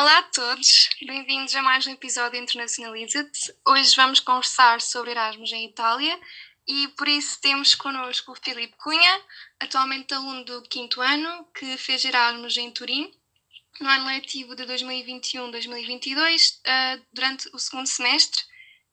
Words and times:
Olá 0.00 0.18
a 0.18 0.22
todos, 0.22 0.90
bem-vindos 1.04 1.56
a 1.56 1.60
mais 1.60 1.84
um 1.84 1.90
episódio 1.90 2.40
Internacionaliza-te. 2.40 3.52
Hoje 3.66 3.96
vamos 3.96 4.20
conversar 4.20 4.80
sobre 4.80 5.10
Erasmus 5.10 5.50
em 5.50 5.66
Itália 5.66 6.16
e 6.68 6.86
por 6.96 7.08
isso 7.08 7.40
temos 7.40 7.74
connosco 7.74 8.30
o 8.30 8.36
Filipe 8.36 8.76
Cunha, 8.76 9.20
atualmente 9.58 10.14
aluno 10.14 10.44
do 10.44 10.62
quinto 10.62 11.00
ano, 11.00 11.44
que 11.52 11.76
fez 11.76 12.04
Erasmus 12.04 12.56
em 12.58 12.70
Turim 12.70 13.12
no 13.80 13.88
ano 13.88 14.06
letivo 14.06 14.54
de 14.54 14.62
2021-2022, 14.66 16.58
uh, 16.58 17.04
durante 17.12 17.48
o 17.52 17.58
segundo 17.58 17.88
semestre, 17.88 18.40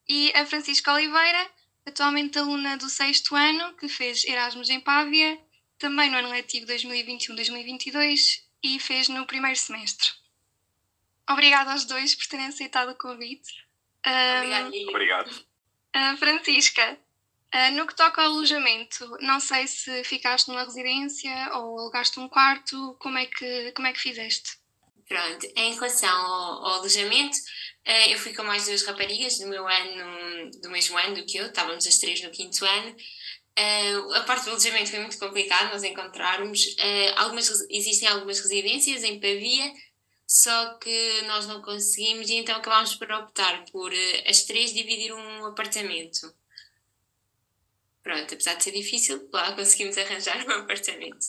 e 0.10 0.34
a 0.36 0.44
Francisca 0.44 0.92
Oliveira, 0.92 1.52
atualmente 1.86 2.40
aluna 2.40 2.78
do 2.78 2.90
sexto 2.90 3.36
ano, 3.36 3.76
que 3.76 3.88
fez 3.88 4.26
Erasmus 4.26 4.72
em 4.72 4.80
Pávia, 4.80 5.40
também 5.78 6.10
no 6.10 6.18
ano 6.18 6.30
letivo 6.30 6.66
2021-2022 6.66 8.42
e 8.64 8.80
fez 8.80 9.08
no 9.08 9.28
primeiro 9.28 9.60
semestre. 9.60 10.25
Obrigada 11.30 11.72
aos 11.72 11.86
dois 11.86 12.16
por 12.16 12.28
terem 12.28 12.48
aceitado 12.48 12.92
o 12.92 12.96
convite. 12.96 13.66
Um, 14.06 14.90
Obrigado. 14.90 15.30
Uh, 15.96 16.18
Francisca, 16.18 17.00
uh, 17.54 17.72
no 17.72 17.88
que 17.88 17.96
toca 17.96 18.22
ao 18.22 18.28
alojamento, 18.28 19.18
não 19.22 19.40
sei 19.40 19.68
se 19.68 20.04
ficaste 20.04 20.48
numa 20.48 20.64
residência 20.64 21.34
ou 21.54 21.80
alugaste 21.80 22.20
um 22.20 22.30
quarto, 22.30 22.96
como 23.00 23.18
é 23.18 23.26
que, 23.26 23.72
como 23.72 23.88
é 23.88 23.94
que 23.94 24.00
fizeste? 24.00 24.58
Pronto, 25.08 25.48
em 25.56 25.74
relação 25.74 26.10
ao, 26.10 26.66
ao 26.66 26.74
alojamento, 26.76 27.38
uh, 27.88 28.10
eu 28.10 28.20
fui 28.20 28.34
com 28.34 28.44
mais 28.44 28.66
duas 28.66 28.86
raparigas 28.86 29.40
do 29.40 29.48
meu 29.48 29.68
ano, 29.68 30.52
do 30.62 30.70
mesmo 30.70 30.98
ano 30.98 31.16
do 31.16 31.26
que 31.26 31.38
eu, 31.38 31.48
estávamos 31.48 31.88
as 31.88 31.98
três 31.98 32.22
no 32.22 32.30
quinto 32.30 32.64
ano. 32.64 32.96
a 34.16 34.22
parte 34.22 34.46
do 34.46 34.52
alojamento 34.52 34.92
foi 34.92 35.00
muito 35.00 35.18
complicado 35.18 35.72
nós 35.72 35.84
encontrarmos. 35.84 36.76
algumas, 37.16 37.50
existem 37.72 38.08
algumas 38.08 38.40
residências 38.40 39.04
em 39.04 39.20
Pavia, 39.20 39.72
só 40.28 40.76
que 40.76 41.22
nós 41.24 41.48
não 41.48 41.62
conseguimos 41.62 42.30
e 42.30 42.36
então 42.36 42.58
acabámos 42.58 42.96
por 42.96 43.12
optar 43.12 43.64
por 43.72 43.92
uh, 43.92 44.30
as 44.30 44.44
três 44.44 44.74
dividir 44.74 45.14
um 45.14 45.46
apartamento. 45.46 46.34
Pronto, 48.02 48.34
apesar 48.34 48.56
de 48.56 48.64
ser 48.64 48.72
difícil, 48.72 49.30
lá 49.34 49.52
conseguimos 49.54 49.98
arranjar 49.98 50.38
um 50.48 50.62
apartamento. 50.62 51.26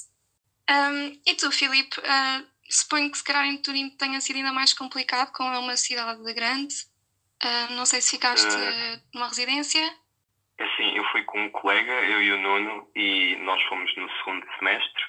Um, 0.68 1.20
e 1.26 1.34
tu, 1.34 1.50
Filipe, 1.52 1.98
uh, 2.00 2.46
suponho 2.68 3.10
que 3.10 3.18
se 3.18 3.24
calhar 3.24 3.46
em 3.46 3.58
Turim 3.58 3.90
tenha 3.90 4.20
sido 4.20 4.36
ainda 4.36 4.52
mais 4.52 4.72
complicado, 4.72 5.32
como 5.32 5.54
é 5.54 5.58
uma 5.58 5.76
cidade 5.76 6.34
grande. 6.34 6.74
Uh, 7.42 7.72
não 7.74 7.86
sei 7.86 8.00
se 8.00 8.12
ficaste 8.12 8.46
uh, 8.46 9.02
numa 9.14 9.28
residência. 9.28 9.80
É 10.58 10.64
Assim, 10.64 10.96
eu 10.96 11.04
fui 11.12 11.22
com 11.24 11.38
um 11.44 11.50
colega, 11.50 11.92
eu 11.92 12.22
e 12.22 12.32
o 12.32 12.38
Nuno, 12.38 12.90
e 12.96 13.36
nós 13.44 13.62
fomos 13.64 13.94
no 13.96 14.08
segundo 14.18 14.46
semestre, 14.58 15.02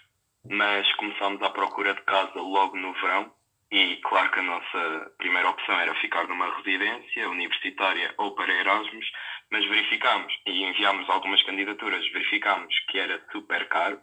mas 0.49 0.95
começámos 0.95 1.41
à 1.41 1.49
procura 1.49 1.93
de 1.93 2.01
casa 2.03 2.39
logo 2.39 2.75
no 2.75 2.93
verão 2.93 3.33
e 3.71 3.97
claro 3.97 4.31
que 4.31 4.39
a 4.39 4.43
nossa 4.43 5.11
primeira 5.17 5.49
opção 5.49 5.79
era 5.79 5.93
ficar 5.95 6.27
numa 6.27 6.55
residência 6.57 7.29
universitária 7.29 8.13
ou 8.17 8.33
para 8.33 8.53
Erasmus, 8.53 9.11
mas 9.51 9.65
verificámos 9.65 10.33
e 10.45 10.63
enviámos 10.63 11.09
algumas 11.09 11.43
candidaturas, 11.43 12.07
verificámos 12.11 12.73
que 12.89 12.97
era 12.97 13.21
super 13.31 13.67
caro 13.67 13.99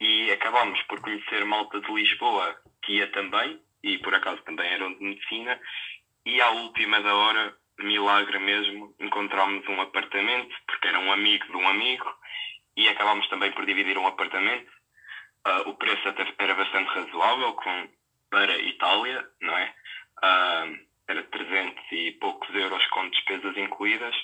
e 0.00 0.30
acabámos 0.30 0.80
por 0.82 1.00
conhecer 1.00 1.44
malta 1.44 1.80
de 1.80 1.92
Lisboa 1.92 2.56
que 2.82 2.94
ia 2.94 3.10
também, 3.10 3.60
e 3.82 3.98
por 3.98 4.14
acaso 4.14 4.40
também 4.42 4.70
eram 4.70 4.94
de 4.94 5.02
medicina, 5.02 5.60
e 6.24 6.40
à 6.40 6.50
última 6.50 7.00
da 7.00 7.14
hora, 7.14 7.56
milagre 7.78 8.38
mesmo, 8.38 8.94
encontramos 9.00 9.66
um 9.68 9.80
apartamento, 9.80 10.54
porque 10.66 10.88
era 10.88 11.00
um 11.00 11.12
amigo 11.12 11.46
de 11.46 11.56
um 11.56 11.68
amigo, 11.68 12.06
e 12.76 12.88
acabámos 12.88 13.26
também 13.28 13.50
por 13.52 13.66
dividir 13.66 13.98
um 13.98 14.06
apartamento. 14.06 14.70
Uh, 15.46 15.70
o 15.70 15.74
preço 15.74 16.02
era 16.38 16.54
bastante 16.54 16.88
razoável, 16.88 17.52
com 17.54 17.88
para 18.30 18.56
Itália, 18.58 19.26
não 19.40 19.56
é? 19.56 19.74
Uh, 20.18 20.86
era 21.08 21.22
300 21.22 21.84
e 21.92 22.12
poucos 22.12 22.52
euros 22.54 22.84
com 22.88 23.08
despesas 23.10 23.56
incluídas 23.56 24.14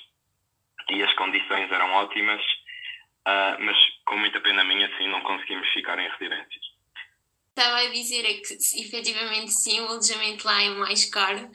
e 0.89 1.01
as 1.01 1.13
condições 1.13 1.71
eram 1.71 1.91
ótimas, 1.91 2.41
uh, 2.41 3.59
mas 3.59 3.77
com 4.05 4.17
muita 4.17 4.39
pena 4.41 4.63
minha, 4.63 4.87
assim, 4.87 5.07
não 5.07 5.21
conseguimos 5.21 5.67
ficar 5.69 5.97
em 5.99 6.09
residências. 6.09 6.73
Estava 7.55 7.77
a 7.81 7.89
dizer 7.89 8.25
é 8.25 8.33
que 8.33 8.53
efetivamente 8.79 9.51
sim, 9.51 9.79
o 9.81 9.87
alojamento 9.87 10.45
lá 10.45 10.61
é 10.61 10.69
mais 10.69 11.05
caro. 11.05 11.49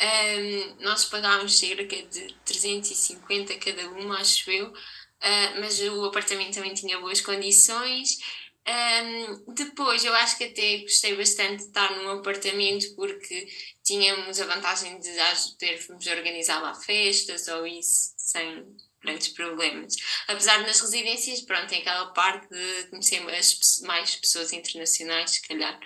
Um, 0.00 0.82
nós 0.82 1.04
pagámos 1.04 1.56
cerca 1.56 2.02
de 2.02 2.34
350 2.44 3.56
cada 3.58 3.88
uma, 3.90 4.18
acho 4.18 4.50
eu, 4.50 4.66
uh, 4.68 5.60
mas 5.60 5.80
o 5.80 6.04
apartamento 6.04 6.54
também 6.54 6.74
tinha 6.74 6.98
boas 6.98 7.20
condições 7.20 8.18
um, 8.66 9.54
depois, 9.54 10.04
eu 10.04 10.14
acho 10.14 10.38
que 10.38 10.44
até 10.44 10.78
gostei 10.78 11.14
bastante 11.14 11.58
de 11.58 11.64
estar 11.64 11.94
num 11.96 12.10
apartamento 12.10 12.94
porque 12.94 13.46
tínhamos 13.82 14.40
a 14.40 14.46
vantagem 14.46 14.98
de 14.98 15.10
podermos 15.52 16.06
organizar 16.06 16.62
lá 16.62 16.74
festas 16.74 17.46
ou 17.48 17.66
isso 17.66 18.14
sem 18.16 18.64
grandes 19.02 19.28
problemas. 19.28 19.94
Apesar 20.26 20.58
de 20.58 20.66
nas 20.66 20.80
residências, 20.80 21.42
pronto, 21.42 21.68
tem 21.68 21.82
aquela 21.82 22.06
parte 22.12 22.48
de 22.48 22.88
conhecer 22.88 23.20
mais, 23.20 23.80
mais 23.82 24.16
pessoas 24.16 24.52
internacionais, 24.52 25.32
se 25.32 25.42
calhar. 25.46 25.78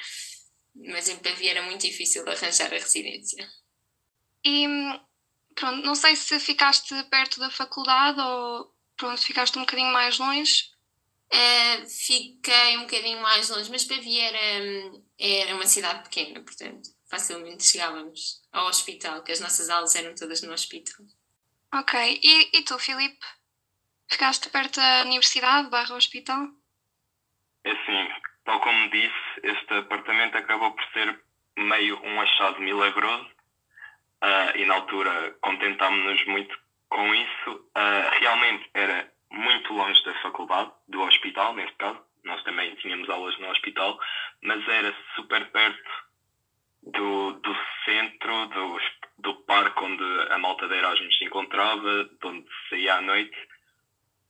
Mas 0.75 1.09
em 1.09 1.17
Pavia 1.17 1.51
era 1.51 1.63
muito 1.63 1.81
difícil 1.81 2.23
arranjar 2.29 2.73
a 2.73 2.79
residência. 2.79 3.45
E 4.45 4.67
pronto, 5.57 5.85
não 5.85 5.97
sei 5.97 6.15
se 6.15 6.39
ficaste 6.39 6.95
perto 7.11 7.41
da 7.41 7.51
faculdade 7.51 8.21
ou 8.21 8.73
pronto, 8.97 9.21
ficaste 9.21 9.59
um 9.59 9.63
bocadinho 9.63 9.93
mais 9.93 10.17
longe. 10.19 10.78
Uh, 11.33 11.87
fiquei 11.87 12.79
um 12.79 12.83
bocadinho 12.83 13.21
mais 13.21 13.51
longe, 13.51 13.71
mas 13.71 13.85
Pavia 13.85 14.29
era, 14.29 15.01
era 15.19 15.55
uma 15.55 15.67
cidade 15.67 16.03
pequena, 16.05 16.41
portanto, 16.41 16.89
facilmente 17.11 17.65
chegávamos 17.65 18.43
ao 18.51 18.67
hospital, 18.67 19.23
que 19.23 19.33
as 19.33 19.41
nossas 19.41 19.69
aulas 19.69 19.95
eram 19.95 20.15
todas 20.15 20.43
no 20.43 20.53
hospital. 20.53 21.05
Ok, 21.75 22.21
e, 22.23 22.59
e 22.59 22.63
tu, 22.63 22.79
Filipe? 22.79 23.19
Ficaste 24.11 24.49
perto 24.49 24.77
da 24.77 25.03
universidade 25.03 25.69
barra 25.69 25.95
hospital? 25.95 26.49
É 27.65 27.73
assim, 27.73 28.09
tal 28.45 28.61
como 28.61 28.91
disse, 28.91 29.13
este 29.43 29.75
apartamento 29.75 30.39
acabou 30.39 30.73
por 30.73 30.85
ser 30.93 31.23
meio 31.59 32.03
um 32.03 32.21
achado 32.21 32.61
milagroso 32.61 33.29
uh, 34.23 34.57
e 34.57 34.65
na 34.65 34.77
altura 34.77 35.37
contentámos-nos 35.43 36.27
muito 36.27 36.59
com 36.89 37.15
isso. 37.15 37.51
Uh, 37.51 38.21
realmente 38.21 38.71
era 38.73 39.13
muito 39.31 39.73
longe 39.73 40.03
da 40.05 40.15
faculdade, 40.23 40.73
do 40.89 41.01
hospital, 41.03 41.55
neste 41.55 41.77
caso. 41.77 42.01
Nós 42.25 42.43
também 42.43 42.75
tínhamos 42.77 43.09
aulas 43.09 43.39
no 43.39 43.51
hospital, 43.51 43.99
mas 44.43 44.67
era 44.69 44.95
super 45.15 45.51
perto 45.51 45.91
do, 46.83 47.33
do 47.33 47.57
centro, 47.85 48.47
do, 48.47 48.81
do 49.19 49.35
parque 49.43 49.85
onde 49.85 50.05
a 50.31 50.39
malta 50.39 50.69
de 50.69 50.75
Erasmus 50.75 51.17
se 51.19 51.25
encontrava, 51.25 52.05
de 52.05 52.27
onde 52.27 52.47
saía 52.69 52.97
à 52.97 53.01
noite. 53.01 53.37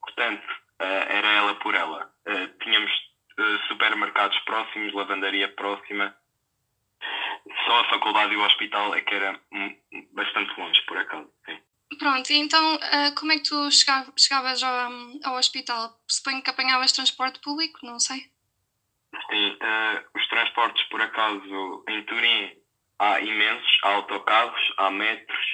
Portanto, 0.01 0.47
uh, 0.81 0.85
era 1.09 1.29
ela 1.29 1.55
por 1.57 1.75
ela. 1.75 2.11
Uh, 2.27 2.59
tínhamos 2.63 2.91
uh, 3.39 3.59
supermercados 3.69 4.39
próximos, 4.41 4.93
lavandaria 4.93 5.49
próxima. 5.49 6.15
Só 7.67 7.81
a 7.81 7.89
faculdade 7.89 8.35
e 8.35 8.37
o 8.37 8.45
hospital 8.45 8.95
é 8.95 9.01
que 9.01 9.15
era 9.15 9.41
bastante 10.13 10.59
longe, 10.61 10.81
por 10.83 10.99
acaso. 10.99 11.31
Sim. 11.47 11.59
Pronto, 11.99 12.33
então 12.33 12.77
uh, 12.77 13.15
como 13.17 13.33
é 13.33 13.37
que 13.37 13.49
tu 13.49 13.69
chegavas 13.71 14.63
ao, 14.63 14.93
ao 15.25 15.37
hospital? 15.37 15.99
Suponho 16.07 16.43
que 16.43 16.51
apanhavas 16.51 16.93
transporte 16.93 17.41
público, 17.41 17.81
não 17.83 17.99
sei. 17.99 18.31
Sim, 19.31 19.51
uh, 19.51 20.05
os 20.15 20.29
transportes, 20.29 20.83
por 20.85 21.03
acaso, 21.03 21.85
em 21.89 22.03
Turim 22.05 22.53
há 23.01 23.21
imensos, 23.21 23.79
há 23.83 23.95
autocarros, 23.95 24.73
há 24.77 24.91
metros, 24.91 25.47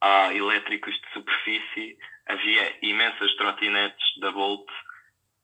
há 0.00 0.34
elétricos 0.34 0.94
de 0.94 1.12
superfície, 1.14 1.98
havia 2.26 2.78
imensas 2.82 3.34
trotinetes 3.36 4.20
da 4.20 4.30
Bolt, 4.32 4.68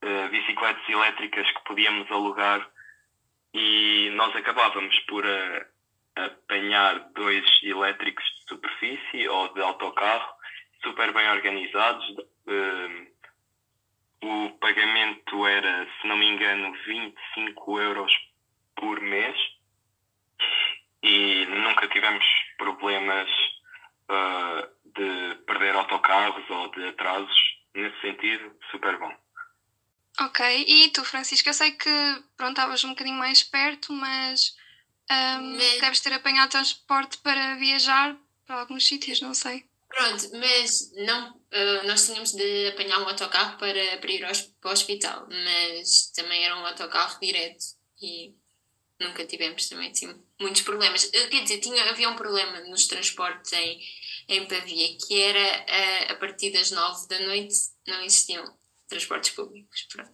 uh, 0.05 0.29
bicicletas 0.31 0.87
elétricas 0.89 1.51
que 1.51 1.65
podíamos 1.65 2.11
alugar 2.11 2.69
e 3.55 4.11
nós 4.15 4.35
acabávamos 4.37 4.99
por 5.01 5.25
uh, 5.25 5.65
apanhar 6.17 6.99
dois 7.15 7.45
elétricos 7.63 8.25
de 8.25 8.49
superfície 8.49 9.29
ou 9.29 9.53
de 9.55 9.63
autocarro 9.63 10.42
super 10.83 11.13
bem 11.13 11.29
organizados. 11.31 12.05
Uh, 12.47 13.13
o 14.23 14.51
pagamento 14.61 15.47
era, 15.47 15.89
se 16.01 16.07
não 16.07 16.17
me 16.17 16.27
engano, 16.27 16.73
25 16.87 17.81
euros 17.81 18.13
por 18.77 19.01
mês 19.01 19.37
e 21.03 21.47
nunca 21.47 21.89
tivemos 21.89 22.25
problemas 22.57 23.29
uh, 24.09 24.69
de 24.95 25.35
perder 25.45 25.75
autocarros 25.75 26.49
ou 26.49 26.71
de 26.71 26.89
atrasos. 26.89 27.53
Nesse 27.75 28.01
sentido, 28.01 28.55
super 28.71 28.99
bom. 28.99 29.13
Ok, 30.21 30.65
e 30.69 30.91
tu, 30.91 31.05
Francisco, 31.05 31.49
eu 31.49 31.55
sei 31.55 31.73
que 31.73 32.23
pronto, 32.37 32.51
estavas 32.51 32.85
um 32.85 32.91
bocadinho 32.91 33.17
mais 33.17 33.43
perto, 33.43 33.93
mas, 33.95 34.55
um, 35.11 35.57
mas... 35.57 35.81
deves 35.81 36.01
ter 36.01 36.13
apanhado 36.13 36.51
transporte 36.51 37.17
para 37.19 37.55
viajar 37.57 38.15
para 38.47 38.61
alguns 38.61 38.87
sítios, 38.87 39.23
não 39.23 39.33
sei. 39.33 39.65
Pronto, 39.93 40.31
mas 40.39 40.91
não, 40.95 41.37
uh, 41.37 41.87
nós 41.87 42.07
tínhamos 42.07 42.33
de 42.33 42.69
apanhar 42.69 42.99
um 43.01 43.09
autocarro 43.09 43.59
para, 43.59 43.99
para 43.99 44.11
ir 44.11 44.25
ao, 44.25 44.33
para 44.61 44.71
o 44.71 44.73
hospital, 44.73 45.29
mas 45.29 46.11
também 46.17 46.43
era 46.45 46.57
um 46.57 46.67
autocarro 46.67 47.21
direto 47.21 47.63
e 48.01 48.35
nunca 48.99 49.27
tivemos 49.27 49.69
também 49.69 49.91
assim, 49.91 50.19
muitos 50.41 50.63
problemas. 50.63 51.05
Quer 51.05 51.43
dizer, 51.43 51.59
tinha, 51.59 51.85
havia 51.91 52.09
um 52.09 52.17
problema 52.17 52.61
nos 52.61 52.87
transportes 52.87 53.53
em, 53.53 53.81
em 54.29 54.47
Pavia, 54.47 54.97
que 54.97 55.21
era 55.21 55.65
a, 55.69 56.13
a 56.13 56.17
partir 56.17 56.51
das 56.53 56.71
nove 56.71 57.07
da 57.09 57.21
noite 57.21 57.55
não 57.87 58.03
existiam 58.03 58.57
transportes 58.89 59.31
públicos, 59.31 59.87
pronto. 59.93 60.11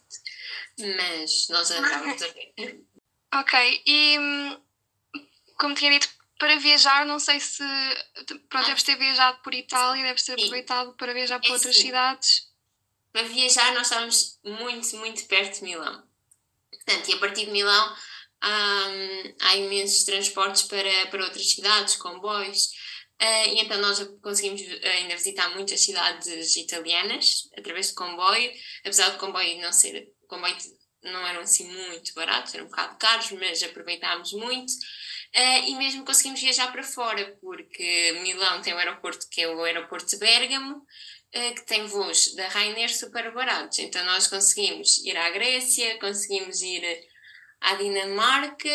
Mas 0.96 1.48
nós 1.50 1.70
andávamos 1.70 2.20
a 2.20 2.28
ver. 2.28 2.84
Ok, 3.32 3.82
e 3.86 4.18
hum, 4.18 4.60
como 5.56 5.74
tinha 5.74 5.92
dito, 5.92 6.08
para 6.38 6.56
viajar, 6.56 7.04
não 7.04 7.18
sei 7.18 7.40
se. 7.40 7.64
Pronto, 8.48 8.64
ah. 8.64 8.68
deves 8.68 8.82
ter 8.82 8.96
viajado 8.96 9.38
por 9.42 9.52
Itália, 9.52 10.04
deves 10.04 10.22
ter 10.22 10.32
aproveitado 10.32 10.94
para 10.94 11.12
viajar 11.12 11.40
por 11.40 11.50
é 11.50 11.52
outras 11.52 11.74
sim. 11.74 11.82
cidades. 11.82 12.48
Para 13.12 13.22
viajar, 13.24 13.74
nós 13.74 13.88
estávamos 13.88 14.38
muito, 14.44 14.96
muito 14.96 15.26
perto 15.26 15.58
de 15.58 15.64
Milão. 15.64 16.06
Portanto, 16.70 17.08
e 17.08 17.14
a 17.14 17.18
partir 17.18 17.46
de 17.46 17.50
Milão 17.50 17.96
há, 18.40 18.86
há 19.40 19.56
imensos 19.56 20.04
transportes 20.04 20.62
para, 20.62 21.06
para 21.10 21.24
outras 21.24 21.50
cidades, 21.50 21.96
comboios. 21.96 22.66
Uh, 23.20 23.48
e 23.48 23.60
então 23.60 23.80
nós 23.80 24.00
conseguimos 24.22 24.60
ainda 24.84 25.16
visitar 25.16 25.48
muitas 25.50 25.80
cidades 25.80 26.54
italianas 26.54 27.50
através 27.58 27.88
de 27.88 27.94
comboio, 27.94 28.52
apesar 28.82 29.08
do 29.08 29.18
comboio 29.18 29.60
não 29.60 29.72
ser 29.72 30.12
comboio 30.28 30.54
não 31.02 31.26
eram 31.26 31.40
assim 31.40 31.64
muito 31.68 32.14
baratos, 32.14 32.54
eram 32.54 32.66
um 32.66 32.68
bocado 32.68 32.96
caros, 32.98 33.30
mas 33.32 33.62
aproveitámos 33.62 34.32
muito. 34.32 34.72
Uh, 35.34 35.68
e 35.68 35.74
mesmo 35.76 36.04
conseguimos 36.04 36.40
viajar 36.40 36.72
para 36.72 36.82
fora, 36.82 37.36
porque 37.40 38.18
Milão 38.22 38.62
tem 38.62 38.72
o 38.72 38.78
aeroporto 38.78 39.28
que 39.28 39.42
é 39.42 39.48
o 39.48 39.62
aeroporto 39.62 40.06
de 40.06 40.16
Bérgamo, 40.16 40.76
uh, 40.76 41.54
que 41.54 41.66
tem 41.66 41.86
voos 41.86 42.34
da 42.34 42.48
Ryanair 42.48 42.94
super 42.94 43.32
baratos. 43.32 43.78
Então 43.78 44.04
nós 44.06 44.26
conseguimos 44.26 44.98
ir 45.04 45.16
à 45.16 45.30
Grécia, 45.30 45.98
conseguimos 45.98 46.62
ir 46.62 46.82
à 47.60 47.74
Dinamarca, 47.74 48.68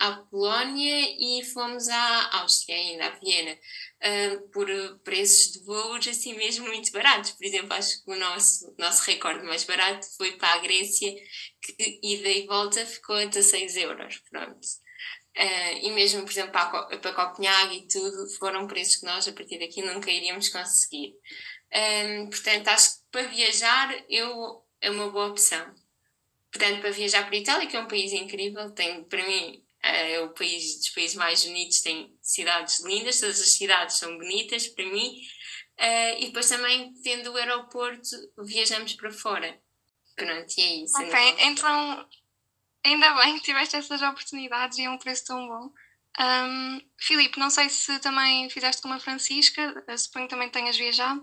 à 0.00 0.12
Polónia 0.28 1.16
e 1.18 1.44
fomos 1.44 1.88
à 1.88 2.40
Áustria 2.40 2.76
ainda, 2.76 3.06
à 3.06 3.10
Viena, 3.10 3.56
por 4.52 4.66
preços 5.04 5.52
de 5.52 5.64
voos 5.64 6.06
assim 6.08 6.34
mesmo 6.34 6.66
muito 6.66 6.90
baratos. 6.90 7.30
Por 7.30 7.44
exemplo, 7.44 7.72
acho 7.74 8.04
que 8.04 8.10
o 8.10 8.16
nosso, 8.16 8.74
nosso 8.76 9.02
recorde 9.04 9.44
mais 9.44 9.62
barato 9.62 10.04
foi 10.16 10.32
para 10.32 10.54
a 10.54 10.58
Grécia, 10.58 11.14
que 11.62 12.00
ida 12.02 12.28
e 12.28 12.44
volta 12.46 12.84
ficou 12.84 13.14
a 13.14 13.24
16 13.24 13.76
euros, 13.76 14.18
pronto. 14.30 14.66
Uh, 15.36 15.78
e 15.82 15.90
mesmo, 15.92 16.22
por 16.24 16.30
exemplo, 16.32 16.52
para, 16.52 16.98
para 16.98 17.12
Copenhague 17.12 17.76
e 17.76 17.86
tudo, 17.86 18.28
foram 18.38 18.66
preços 18.66 18.96
que 18.96 19.06
nós 19.06 19.28
a 19.28 19.32
partir 19.32 19.58
daqui 19.58 19.82
nunca 19.82 20.10
iríamos 20.10 20.48
conseguir. 20.48 21.14
Um, 21.72 22.28
portanto, 22.28 22.68
acho 22.68 22.90
que 22.90 23.04
para 23.12 23.28
viajar 23.28 24.04
eu, 24.08 24.64
é 24.80 24.90
uma 24.90 25.10
boa 25.10 25.28
opção. 25.28 25.64
Portanto, 26.50 26.80
para 26.80 26.90
viajar 26.90 27.24
para 27.26 27.36
a 27.36 27.38
Itália, 27.38 27.66
que 27.68 27.76
é 27.76 27.80
um 27.80 27.86
país 27.88 28.12
incrível, 28.12 28.70
tem, 28.72 29.04
para 29.04 29.22
mim, 29.22 29.62
é 29.82 30.20
o 30.20 30.30
país 30.30 30.78
dos 30.78 30.90
países 30.90 31.16
mais 31.16 31.44
unidos, 31.44 31.82
tem 31.82 32.12
cidades 32.20 32.80
lindas, 32.80 33.20
todas 33.20 33.40
as 33.40 33.52
cidades 33.52 33.96
são 33.96 34.16
bonitas 34.16 34.66
para 34.66 34.86
mim. 34.86 35.20
Uh, 35.78 36.18
e 36.18 36.26
depois 36.26 36.48
também, 36.48 36.92
tendo 37.04 37.30
o 37.30 37.36
aeroporto, 37.36 38.10
viajamos 38.44 38.94
para 38.94 39.12
fora. 39.12 39.56
Pronto, 40.16 40.52
e 40.58 40.60
é 40.60 40.74
isso. 40.82 41.00
Ok, 41.00 41.36
então, 41.38 42.08
ainda 42.88 43.14
bem 43.14 43.34
que 43.36 43.44
tiveste 43.44 43.76
essas 43.76 44.02
oportunidades 44.02 44.78
e 44.78 44.84
é 44.84 44.90
um 44.90 44.98
preço 44.98 45.26
tão 45.26 45.46
bom. 45.46 45.70
Um, 46.20 46.80
Filipe, 46.98 47.38
não 47.38 47.50
sei 47.50 47.68
se 47.68 48.00
também 48.00 48.50
fizeste 48.50 48.82
como 48.82 48.94
a 48.94 48.98
Francisca, 48.98 49.84
suponho 49.96 50.26
que 50.26 50.34
também 50.34 50.50
tenhas 50.50 50.76
viajado. 50.76 51.20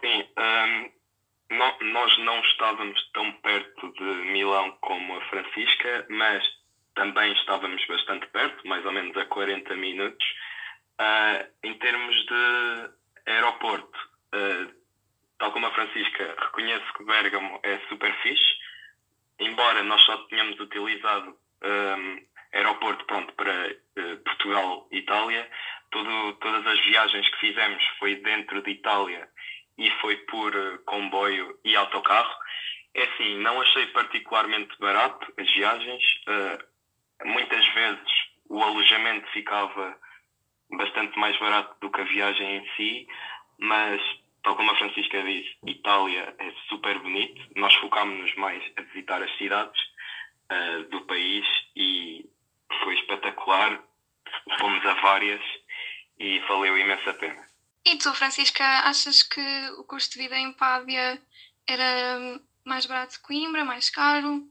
Sim, 0.00 0.28
um, 0.38 1.56
não, 1.56 1.78
nós 1.80 2.18
não 2.18 2.40
estávamos 2.40 3.10
tão 3.12 3.32
perto 3.40 3.92
de 3.94 4.04
Milão 4.04 4.70
como 4.80 5.16
a 5.16 5.24
Francisca, 5.28 6.06
mas 6.10 6.44
também 6.94 7.32
estávamos 7.32 7.84
bastante 7.86 8.26
perto, 8.28 8.66
mais 8.66 8.84
ou 8.84 8.92
menos 8.92 9.16
a 9.16 9.24
40 9.24 9.74
minutos. 9.76 10.26
Uh, 11.00 11.46
em 11.62 11.74
termos 11.78 12.14
de 12.26 12.90
aeroporto, 13.26 13.98
uh, 14.34 14.74
tal 15.38 15.52
como 15.52 15.66
a 15.66 15.74
Francisca, 15.74 16.36
reconheço 16.38 16.92
que 16.94 17.04
Bergamo 17.04 17.60
é 17.62 17.78
super 17.88 18.12
fixe, 18.22 18.57
embora 19.38 19.82
nós 19.82 20.00
só 20.02 20.16
tenhamos 20.28 20.58
utilizado 20.60 21.36
um, 21.62 22.26
aeroporto 22.52 23.04
pronto, 23.04 23.32
para 23.34 23.70
uh, 23.70 24.16
Portugal 24.24 24.88
e 24.90 24.98
Itália, 24.98 25.48
todas 25.90 26.66
as 26.66 26.80
viagens 26.84 27.28
que 27.30 27.40
fizemos 27.40 27.82
foi 27.98 28.16
dentro 28.16 28.62
de 28.62 28.70
Itália 28.70 29.28
e 29.76 29.90
foi 30.00 30.16
por 30.26 30.54
uh, 30.54 30.78
comboio 30.84 31.58
e 31.64 31.76
autocarro. 31.76 32.34
É 32.94 33.04
assim, 33.04 33.38
não 33.38 33.60
achei 33.60 33.86
particularmente 33.86 34.76
barato 34.78 35.32
as 35.38 35.52
viagens. 35.54 36.02
Uh, 36.26 37.28
muitas 37.28 37.66
vezes 37.74 38.28
o 38.48 38.62
alojamento 38.62 39.28
ficava 39.30 39.96
bastante 40.70 41.18
mais 41.18 41.38
barato 41.38 41.74
do 41.80 41.90
que 41.90 42.00
a 42.00 42.04
viagem 42.04 42.56
em 42.56 42.70
si, 42.76 43.08
mas, 43.58 44.00
tal 44.48 44.56
como 44.56 44.70
a 44.70 44.76
Francisca 44.76 45.22
disse, 45.22 45.56
Itália 45.66 46.34
é 46.38 46.52
super 46.70 46.98
bonito. 47.00 47.38
Nós 47.56 47.74
focámos-nos 47.74 48.34
mais 48.36 48.62
a 48.78 48.82
visitar 48.82 49.22
as 49.22 49.36
cidades 49.36 49.78
uh, 50.50 50.84
do 50.84 51.02
país 51.02 51.44
e 51.76 52.24
foi 52.82 52.94
espetacular. 52.94 53.84
Fomos 54.58 54.84
a 54.86 54.94
várias 55.02 55.42
e 56.18 56.38
valeu 56.48 56.78
imensa 56.78 57.12
pena. 57.12 57.46
E 57.84 57.98
tu, 57.98 58.14
Francisca, 58.14 58.64
achas 58.64 59.22
que 59.22 59.70
o 59.78 59.84
custo 59.84 60.14
de 60.14 60.20
vida 60.20 60.38
em 60.38 60.52
Pávia 60.54 61.20
era 61.66 62.40
mais 62.64 62.86
barato 62.86 63.16
que 63.16 63.26
Coimbra, 63.26 63.66
mais 63.66 63.90
caro? 63.90 64.48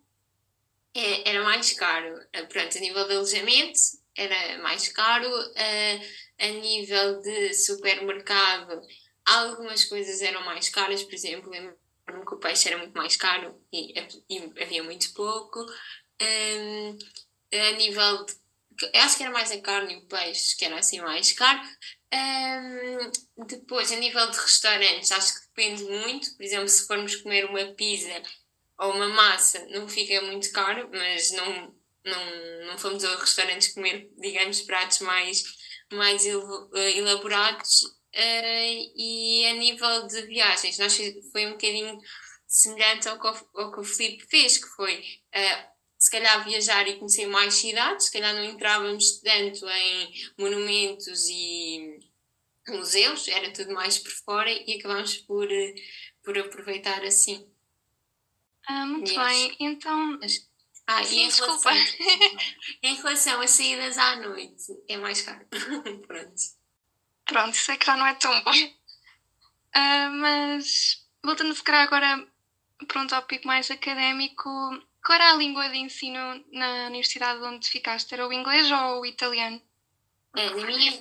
É, 0.93 1.29
era 1.29 1.43
mais 1.43 1.73
caro. 1.73 2.19
Eh, 2.33 2.43
pronto, 2.43 2.77
a 2.77 2.81
nível 2.81 3.07
de 3.07 3.15
alojamento 3.15 3.79
era 4.15 4.59
mais 4.59 4.87
caro. 4.89 5.27
A, 5.27 6.45
a 6.45 6.47
nível 6.49 7.19
de 7.21 7.53
supermercado, 7.55 8.79
algumas 9.27 9.85
coisas 9.85 10.21
eram 10.21 10.43
mais 10.45 10.69
caras. 10.69 11.03
Por 11.03 11.13
exemplo, 11.13 11.49
lembro-me 11.49 12.25
que 12.25 12.33
o 12.33 12.39
peixe 12.39 12.69
era 12.69 12.77
muito 12.77 12.95
mais 12.95 13.15
caro 13.15 13.61
e, 13.71 13.93
e 14.29 14.61
havia 14.61 14.83
muito 14.83 15.13
pouco. 15.13 15.59
Um, 16.21 16.97
a 17.53 17.71
nível 17.73 18.25
de 18.25 18.35
acho 18.95 19.17
que 19.17 19.23
era 19.23 19.31
mais 19.31 19.51
a 19.51 19.59
carne 19.59 19.93
e 19.93 19.97
o 19.97 20.05
peixe 20.05 20.55
que 20.55 20.65
era 20.65 20.77
assim 20.77 21.01
mais 21.01 21.31
caro. 21.33 21.59
Um, 22.13 23.45
depois, 23.45 23.91
a 23.91 23.95
nível 23.95 24.29
de 24.29 24.37
restaurantes, 24.37 25.11
acho 25.11 25.33
que 25.33 25.47
depende 25.47 25.83
muito. 25.83 26.35
Por 26.35 26.43
exemplo, 26.43 26.69
se 26.69 26.87
formos 26.87 27.15
comer 27.17 27.45
uma 27.45 27.73
pizza 27.73 28.21
ou 28.79 28.93
uma 28.93 29.07
massa, 29.09 29.65
não 29.67 29.89
fica 29.89 30.21
muito 30.21 30.51
caro, 30.51 30.89
mas 30.91 31.31
não, 31.31 31.75
não, 32.05 32.65
não 32.67 32.77
fomos 32.77 33.03
a 33.03 33.17
restaurantes 33.17 33.73
comer, 33.73 34.09
digamos, 34.17 34.61
pratos 34.61 34.99
mais, 34.99 35.43
mais 35.91 36.23
elaborados. 36.25 37.96
Uh, 38.15 38.91
e 38.95 39.45
a 39.47 39.53
nível 39.53 40.07
de 40.07 40.21
viagens, 40.23 40.77
nós 40.79 40.97
foi 41.31 41.45
um 41.45 41.51
bocadinho 41.51 41.99
semelhante 42.47 43.07
ao 43.07 43.19
que, 43.19 43.27
o, 43.27 43.61
ao 43.61 43.71
que 43.71 43.79
o 43.79 43.83
Filipe 43.83 44.25
fez, 44.27 44.57
que 44.57 44.67
foi 44.69 44.99
uh, 44.99 45.77
se 45.97 46.11
calhar 46.11 46.43
viajar 46.43 46.87
e 46.87 46.97
conhecer 46.97 47.25
mais 47.27 47.55
cidades, 47.55 48.05
se 48.05 48.11
calhar 48.11 48.33
não 48.33 48.43
entrávamos 48.43 49.19
tanto 49.19 49.67
em 49.67 50.13
monumentos 50.37 51.27
e 51.29 51.99
museus, 52.67 53.27
era 53.27 53.51
tudo 53.51 53.73
mais 53.73 53.97
por 53.97 54.11
fora 54.11 54.51
e 54.51 54.77
acabámos 54.77 55.17
por, 55.17 55.47
por 56.23 56.37
aproveitar 56.37 57.03
assim. 57.03 57.49
Ah, 58.67 58.85
muito 58.85 59.11
e 59.11 59.15
bem, 59.15 59.55
então. 59.59 60.19
Ah, 60.85 61.03
Sim, 61.03 61.21
em 61.21 61.27
desculpa. 61.27 61.71
Relação, 61.71 61.97
em 62.83 62.95
relação 62.95 63.41
a 63.41 63.47
saídas 63.47 63.97
à 63.97 64.15
noite, 64.17 64.65
é 64.87 64.97
mais 64.97 65.21
caro. 65.21 65.45
Pronto. 66.07 66.56
Pronto, 67.27 67.53
isso 67.53 67.71
é 67.71 67.77
que 67.77 67.85
já 67.85 67.95
não 67.97 68.07
é 68.07 68.13
tão 68.15 68.43
bom. 68.43 68.51
Uh, 68.51 70.11
mas 70.21 71.05
voltando 71.23 71.51
a 71.51 71.55
ficar 71.55 71.83
agora 71.83 72.25
para 72.87 73.01
um 73.01 73.07
tópico 73.07 73.47
mais 73.47 73.69
académico, 73.69 74.49
qual 75.05 75.15
era 75.15 75.31
a 75.31 75.35
língua 75.35 75.69
de 75.69 75.77
ensino 75.77 76.43
na 76.51 76.87
universidade 76.87 77.41
onde 77.43 77.67
ficaste? 77.67 78.13
Era 78.13 78.27
o 78.27 78.33
inglês 78.33 78.71
ou 78.71 79.01
o 79.01 79.05
italiano? 79.05 79.61
É, 80.35 80.49
na 80.49 80.65
minha 80.65 80.91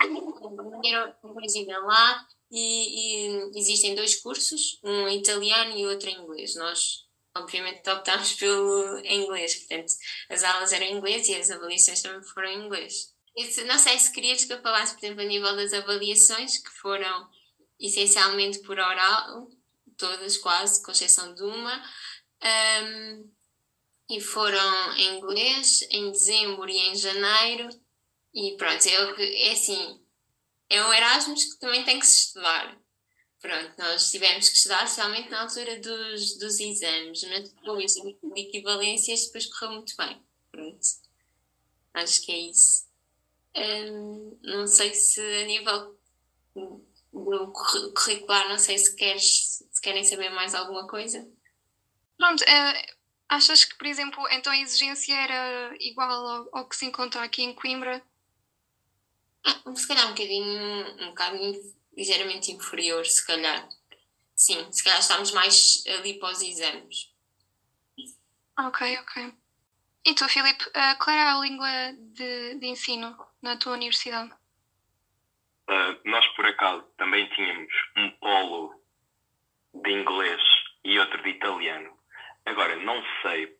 era 0.84 1.16
inglês 1.22 1.54
lá 1.84 2.26
e, 2.50 3.50
e, 3.50 3.58
existem 3.58 3.94
dois 3.94 4.16
cursos, 4.16 4.80
um 4.82 5.08
italiano 5.08 5.76
e 5.76 5.86
outro 5.86 6.08
em 6.08 6.18
inglês. 6.18 6.54
Nós, 6.54 7.04
obviamente, 7.36 7.88
optámos 7.88 8.32
pelo 8.34 8.98
inglês, 9.04 9.56
portanto, 9.56 9.92
as 10.30 10.42
aulas 10.42 10.72
eram 10.72 10.86
em 10.86 10.96
inglês 10.96 11.28
e 11.28 11.34
as 11.34 11.50
avaliações 11.50 12.00
também 12.00 12.22
foram 12.22 12.48
em 12.48 12.64
inglês. 12.64 13.14
Não 13.66 13.78
sei 13.78 13.98
se 13.98 14.12
querias 14.12 14.44
que 14.44 14.52
eu 14.52 14.62
falasse, 14.62 14.94
por 14.94 15.04
exemplo, 15.04 15.22
a 15.22 15.26
nível 15.26 15.54
das 15.56 15.72
avaliações, 15.72 16.58
que 16.58 16.70
foram 16.70 17.28
essencialmente 17.78 18.60
por 18.60 18.78
oral, 18.78 19.48
todas 19.96 20.38
quase, 20.38 20.82
com 20.82 20.90
exceção 20.90 21.34
de 21.34 21.42
uma. 21.42 21.82
Um, 22.42 23.30
e 24.08 24.20
foram 24.20 24.96
em 24.96 25.18
inglês 25.18 25.82
em 25.90 26.10
dezembro 26.12 26.68
e 26.68 26.78
em 26.78 26.94
janeiro. 26.94 27.68
E 28.32 28.56
pronto, 28.56 28.86
é, 28.86 29.48
é 29.48 29.52
assim, 29.52 30.00
é 30.68 30.82
um 30.84 30.92
Erasmus 30.92 31.44
que 31.44 31.58
também 31.58 31.84
tem 31.84 31.98
que 31.98 32.06
se 32.06 32.26
estudar. 32.26 32.78
Pronto, 33.40 33.74
nós 33.78 34.10
tivemos 34.10 34.48
que 34.48 34.56
estudar 34.56 34.88
somente 34.88 35.28
na 35.28 35.42
altura 35.42 35.78
dos, 35.78 36.38
dos 36.38 36.58
exames, 36.58 37.22
mas 37.24 37.50
depois 37.50 37.94
de 37.94 38.40
equivalências 38.40 39.26
depois 39.26 39.46
correu 39.46 39.76
muito 39.76 39.94
bem. 39.96 40.22
Pronto. 40.50 40.86
Acho 41.94 42.22
que 42.22 42.32
é 42.32 42.38
isso. 42.50 42.85
Um, 43.56 44.38
não 44.42 44.66
sei 44.66 44.92
se 44.92 45.20
a 45.20 45.46
nível 45.46 45.98
do 46.54 47.52
curricular, 47.94 48.48
não 48.48 48.58
sei 48.58 48.76
se 48.76 48.94
queres 48.94 49.64
se 49.70 49.80
querem 49.80 50.04
saber 50.04 50.30
mais 50.30 50.54
alguma 50.54 50.86
coisa. 50.86 51.26
Pronto, 52.18 52.42
é, 52.44 52.94
achas 53.28 53.64
que, 53.64 53.76
por 53.76 53.86
exemplo, 53.86 54.26
então 54.30 54.52
a 54.52 54.58
exigência 54.58 55.14
era 55.14 55.74
igual 55.80 56.10
ao, 56.10 56.48
ao 56.58 56.68
que 56.68 56.76
se 56.76 56.86
encontra 56.86 57.22
aqui 57.22 57.42
em 57.42 57.54
Coimbra? 57.54 58.02
Ah, 59.44 59.74
se 59.74 59.86
calhar 59.86 60.06
um 60.06 60.10
bocadinho, 60.10 61.02
um 61.02 61.08
bocadinho 61.08 61.74
ligeiramente 61.96 62.52
inferior, 62.52 63.04
se 63.06 63.24
calhar. 63.26 63.68
Sim, 64.34 64.70
se 64.70 64.84
calhar 64.84 65.00
estamos 65.00 65.32
mais 65.32 65.82
ali 65.86 66.18
para 66.18 66.32
os 66.32 66.42
exames. 66.42 67.14
Ok, 68.58 68.98
ok. 68.98 69.34
E 70.04 70.14
tu, 70.14 70.28
Filipe, 70.28 70.64
qual 70.98 71.16
era 71.16 71.36
a 71.36 71.40
língua 71.40 71.68
de, 71.92 72.58
de 72.58 72.66
ensino 72.66 73.16
na 73.46 73.56
tua 73.56 73.72
universidade? 73.72 74.30
Uh, 75.68 75.98
nós, 76.04 76.26
por 76.34 76.46
acaso, 76.46 76.82
também 76.96 77.26
tínhamos 77.30 77.72
um 77.96 78.10
polo 78.12 78.80
de 79.74 79.90
inglês 79.90 80.40
e 80.84 80.98
outro 80.98 81.22
de 81.22 81.30
italiano. 81.30 81.96
Agora, 82.44 82.76
não 82.76 83.02
sei, 83.22 83.56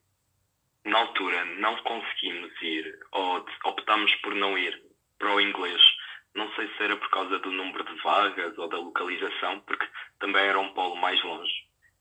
na 0.85 0.99
altura 0.99 1.45
não 1.57 1.77
conseguimos 1.83 2.53
ir, 2.63 2.99
ou 3.13 3.45
optámos 3.65 4.15
por 4.17 4.35
não 4.35 4.57
ir 4.57 4.81
para 5.19 5.35
o 5.35 5.41
inglês. 5.41 5.81
Não 6.35 6.53
sei 6.55 6.69
se 6.69 6.83
era 6.83 6.97
por 6.97 7.11
causa 7.11 7.39
do 7.39 7.51
número 7.51 7.83
de 7.85 8.03
vagas 8.03 8.57
ou 8.59 8.69
da 8.69 8.77
localização, 8.77 9.61
porque 9.61 9.89
também 10.21 10.45
era 10.45 10.59
um 10.59 10.73
polo 10.75 10.97
mais 10.97 11.21
longe. 11.25 11.53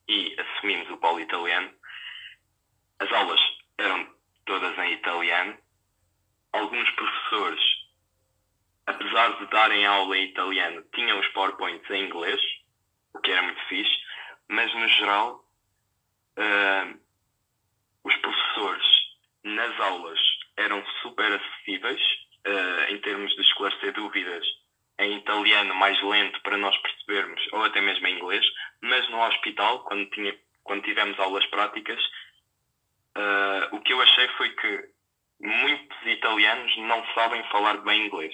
E 0.08 0.36
assumimos 0.40 0.90
o 0.92 0.98
polo 0.98 1.20
italiano. 1.20 1.74
As 3.00 3.12
aulas 3.12 3.40
eram 3.78 4.08
todas 4.46 4.78
em 4.78 4.94
italiano. 4.94 5.58
Alguns 6.56 6.90
professores, 6.92 7.62
apesar 8.86 9.38
de 9.38 9.46
darem 9.48 9.86
aula 9.86 10.18
em 10.18 10.30
italiano, 10.30 10.86
tinham 10.94 11.20
os 11.20 11.28
PowerPoints 11.30 11.90
em 11.90 12.06
inglês, 12.06 12.42
o 13.14 13.20
que 13.20 13.30
era 13.30 13.42
muito 13.42 13.62
fixe, 13.68 13.94
mas 14.48 14.74
no 14.74 14.88
geral, 14.88 15.46
uh, 16.38 17.00
os 18.06 18.16
professores 18.16 18.86
nas 19.44 19.78
aulas 19.82 20.20
eram 20.56 20.82
super 21.02 21.30
acessíveis 21.34 22.02
uh, 22.48 22.94
em 22.94 23.00
termos 23.00 23.36
de 23.36 23.42
esclarecer 23.42 23.92
dúvidas 23.92 24.46
em 24.98 25.18
italiano 25.18 25.76
mais 25.76 26.02
lento 26.02 26.42
para 26.42 26.56
nós 26.56 26.78
percebermos, 26.78 27.46
ou 27.52 27.66
até 27.66 27.82
mesmo 27.82 28.08
em 28.08 28.16
inglês, 28.16 28.46
mas 28.80 29.10
no 29.10 29.22
hospital, 29.22 29.84
quando, 29.84 30.10
tinha, 30.12 30.34
quando 30.64 30.84
tivemos 30.84 31.20
aulas 31.20 31.46
práticas, 31.48 32.02
uh, 33.18 33.76
o 33.76 33.82
que 33.82 33.92
eu 33.92 34.02
achei 34.02 34.30
foi 34.38 34.52
que 34.52 34.95
muitos 35.40 35.98
italianos 36.06 36.78
não 36.78 37.06
sabem 37.14 37.44
falar 37.50 37.78
bem 37.78 38.06
inglês. 38.06 38.34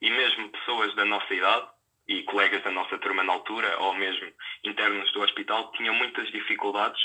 E 0.00 0.10
mesmo 0.10 0.50
pessoas 0.50 0.94
da 0.94 1.04
nossa 1.04 1.32
idade 1.32 1.68
e 2.08 2.22
colegas 2.24 2.62
da 2.62 2.70
nossa 2.70 2.98
turma 2.98 3.22
na 3.22 3.32
altura, 3.32 3.78
ou 3.78 3.94
mesmo 3.94 4.32
internos 4.64 5.10
do 5.12 5.22
hospital, 5.22 5.70
tinham 5.72 5.94
muitas 5.94 6.30
dificuldades 6.30 7.00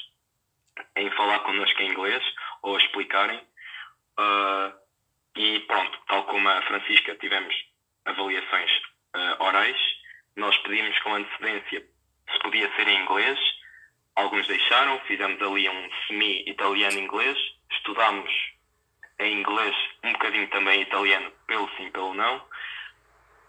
em 0.95 1.09
falar 1.11 1.39
connosco 1.39 1.81
em 1.81 1.91
inglês 1.91 2.23
ou 2.63 2.77
explicarem. 2.77 3.39
Uh, 4.19 4.73
e 5.35 5.59
pronto, 5.61 5.99
tal 6.07 6.23
como 6.25 6.49
a 6.49 6.61
Francisca, 6.63 7.15
tivemos 7.15 7.55
avaliações 8.05 8.71
uh, 9.15 9.43
orais, 9.43 9.77
nós 10.35 10.57
pedimos 10.59 10.97
com 10.99 11.13
antecedência 11.13 11.85
se 12.31 12.39
podia 12.39 12.69
ser 12.75 12.87
em 12.87 13.01
inglês, 13.01 13.39
alguns 14.15 14.47
deixaram, 14.47 14.99
fizemos 15.01 15.41
ali 15.41 15.69
um 15.69 15.89
semi-italiano-inglês, 16.07 17.37
estudámos 17.71 18.31
em 19.19 19.39
inglês 19.39 19.75
um 20.03 20.13
bocadinho 20.13 20.49
também 20.49 20.81
italiano, 20.81 21.31
pelo 21.47 21.69
sim, 21.75 21.89
pelo 21.91 22.13
não, 22.13 22.43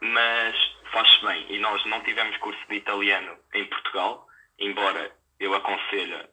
mas 0.01 0.57
faz-se 0.93 1.25
bem. 1.25 1.47
E 1.51 1.59
nós 1.59 1.85
não 1.87 2.01
tivemos 2.03 2.37
curso 2.39 2.61
de 2.69 2.77
italiano 2.77 3.37
em 3.55 3.65
Portugal, 3.67 4.27
embora 4.59 5.15
eu 5.39 5.55
aconselho 5.55 6.29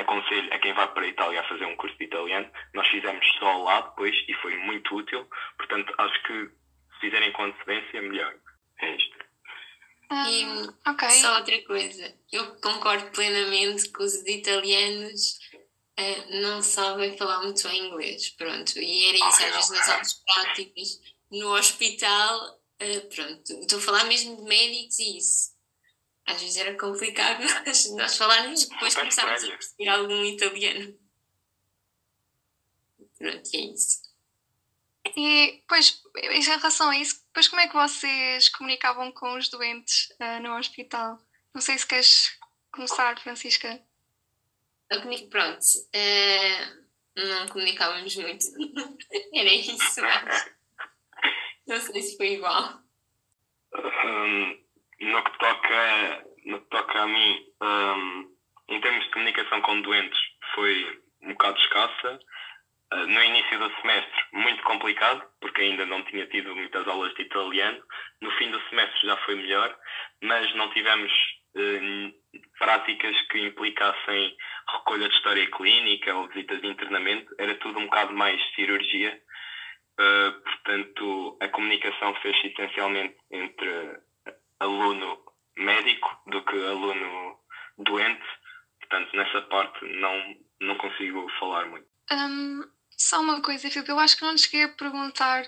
aconselho 0.00 0.52
a 0.52 0.58
quem 0.58 0.72
vai 0.72 0.88
para 0.88 1.04
a 1.04 1.08
Itália 1.08 1.40
a 1.40 1.48
fazer 1.48 1.64
um 1.66 1.76
curso 1.76 1.96
de 1.98 2.04
italiano. 2.04 2.50
Nós 2.74 2.86
fizemos 2.88 3.24
só 3.38 3.58
lá 3.62 3.80
depois 3.82 4.14
e 4.28 4.34
foi 4.34 4.56
muito 4.56 4.94
útil. 4.94 5.28
Portanto, 5.56 5.94
acho 5.98 6.22
que 6.24 6.46
se 6.46 7.00
fizerem 7.00 7.32
com 7.32 7.44
antecedência, 7.44 8.02
melhor. 8.02 8.34
É 8.80 8.96
isto. 8.96 9.24
E 10.10 10.44
um, 10.46 10.90
okay. 10.90 11.10
só 11.10 11.38
outra 11.38 11.60
coisa, 11.62 12.14
eu 12.32 12.60
concordo 12.60 13.10
plenamente 13.12 13.90
que 13.90 14.02
os 14.02 14.14
italianos 14.26 15.38
uh, 15.98 16.40
não 16.42 16.62
sabem 16.62 17.16
falar 17.16 17.42
muito 17.42 17.62
bem 17.68 17.88
inglês, 17.88 18.30
pronto, 18.30 18.78
e 18.78 19.08
era 19.08 19.16
isso, 19.16 19.26
okay, 19.26 19.46
às 19.46 19.54
vezes 19.54 19.70
nas 19.70 19.88
aulas 19.88 20.12
práticas, 20.14 21.00
no 21.30 21.54
hospital, 21.54 22.60
uh, 22.82 23.08
pronto, 23.14 23.52
estou 23.60 23.78
a 23.78 23.82
falar 23.82 24.04
mesmo 24.04 24.36
de 24.36 24.42
médicos 24.42 24.98
e 24.98 25.18
isso, 25.18 25.54
às 26.26 26.40
vezes 26.40 26.56
era 26.56 26.76
complicado 26.78 27.42
nós, 27.66 27.90
nós 27.92 28.16
falarmos 28.16 28.62
e 28.62 28.68
depois 28.68 28.94
começámos 28.94 29.44
a 29.44 29.48
perceber 29.48 29.88
algum 29.88 30.24
italiano. 30.24 30.98
Pronto, 33.18 33.50
é 33.54 33.58
isso. 33.58 34.04
E, 35.16 35.62
pois, 35.68 36.02
em 36.16 36.42
relação 36.42 36.88
a 36.88 36.96
isso, 36.96 37.22
depois 37.26 37.48
como 37.48 37.60
é 37.60 37.68
que 37.68 37.74
vocês 37.74 38.48
comunicavam 38.48 39.12
com 39.12 39.36
os 39.36 39.48
doentes 39.48 40.08
uh, 40.20 40.42
no 40.42 40.56
hospital? 40.56 41.18
Não 41.52 41.60
sei 41.60 41.78
se 41.78 41.86
queres 41.86 42.38
começar, 42.72 43.18
Francisca. 43.20 43.80
Comunico, 45.00 45.30
pronto. 45.30 45.60
Uh, 45.94 46.84
não 47.16 47.48
comunicávamos 47.48 48.16
muito. 48.16 48.44
Era 49.34 49.52
isso, 49.52 50.00
mas 50.00 50.54
não 51.66 51.80
sei 51.80 52.02
se 52.02 52.16
foi 52.16 52.32
igual. 52.32 52.80
Um, 53.74 54.58
no 55.00 55.24
que 55.24 55.38
toca, 55.38 56.26
no 56.44 56.60
que 56.60 56.68
toca 56.68 57.00
a 57.00 57.06
mim, 57.06 57.46
um, 57.62 58.36
em 58.68 58.80
termos 58.80 59.04
de 59.04 59.10
comunicação 59.10 59.62
com 59.62 59.80
doentes, 59.82 60.18
foi 60.54 61.02
um 61.22 61.28
bocado 61.28 61.58
escassa. 61.58 62.20
Uh, 62.92 63.06
no 63.06 63.22
início 63.22 63.58
do 63.58 63.74
semestre, 63.80 64.22
muito 64.32 64.62
complicado, 64.64 65.26
porque 65.40 65.62
ainda 65.62 65.86
não 65.86 66.04
tinha 66.04 66.26
tido 66.26 66.54
muitas 66.54 66.86
aulas 66.86 67.14
de 67.14 67.22
italiano. 67.22 67.82
No 68.20 68.30
fim 68.32 68.50
do 68.50 68.60
semestre 68.68 69.06
já 69.06 69.16
foi 69.24 69.36
melhor, 69.36 69.76
mas 70.22 70.54
não 70.54 70.70
tivemos 70.70 71.12
práticas 72.58 73.16
que 73.28 73.46
implicassem 73.46 74.36
recolha 74.68 75.08
de 75.08 75.14
história 75.14 75.50
clínica 75.50 76.14
ou 76.14 76.28
visitas 76.28 76.60
de 76.60 76.68
internamento. 76.68 77.34
Era 77.38 77.54
tudo 77.56 77.78
um 77.78 77.84
bocado 77.84 78.12
mais 78.12 78.40
cirurgia. 78.54 79.22
Uh, 79.98 80.32
portanto, 80.42 81.38
a 81.40 81.48
comunicação 81.48 82.14
fez-se 82.16 82.48
essencialmente 82.48 83.16
entre 83.30 84.00
aluno 84.58 85.24
médico 85.56 86.20
do 86.26 86.42
que 86.44 86.56
aluno 86.66 87.38
doente. 87.78 88.24
Portanto, 88.80 89.16
nessa 89.16 89.42
parte 89.42 89.84
não, 89.84 90.36
não 90.60 90.76
consigo 90.76 91.30
falar 91.38 91.66
muito. 91.66 91.86
Um, 92.10 92.64
só 92.90 93.20
uma 93.20 93.40
coisa, 93.40 93.70
Filipe, 93.70 93.90
eu 93.90 93.98
acho 93.98 94.16
que 94.16 94.24
não 94.24 94.34
te 94.34 94.42
cheguei 94.42 94.64
a 94.64 94.68
perguntar 94.68 95.44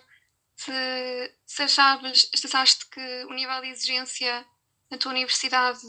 se, 0.54 1.34
se 1.44 1.62
achavas, 1.62 2.30
se 2.34 2.46
achaste 2.46 2.88
que 2.90 3.24
o 3.24 3.32
nível 3.32 3.60
de 3.60 3.68
exigência 3.68 4.46
na 4.90 4.98
tua 4.98 5.12
universidade 5.12 5.86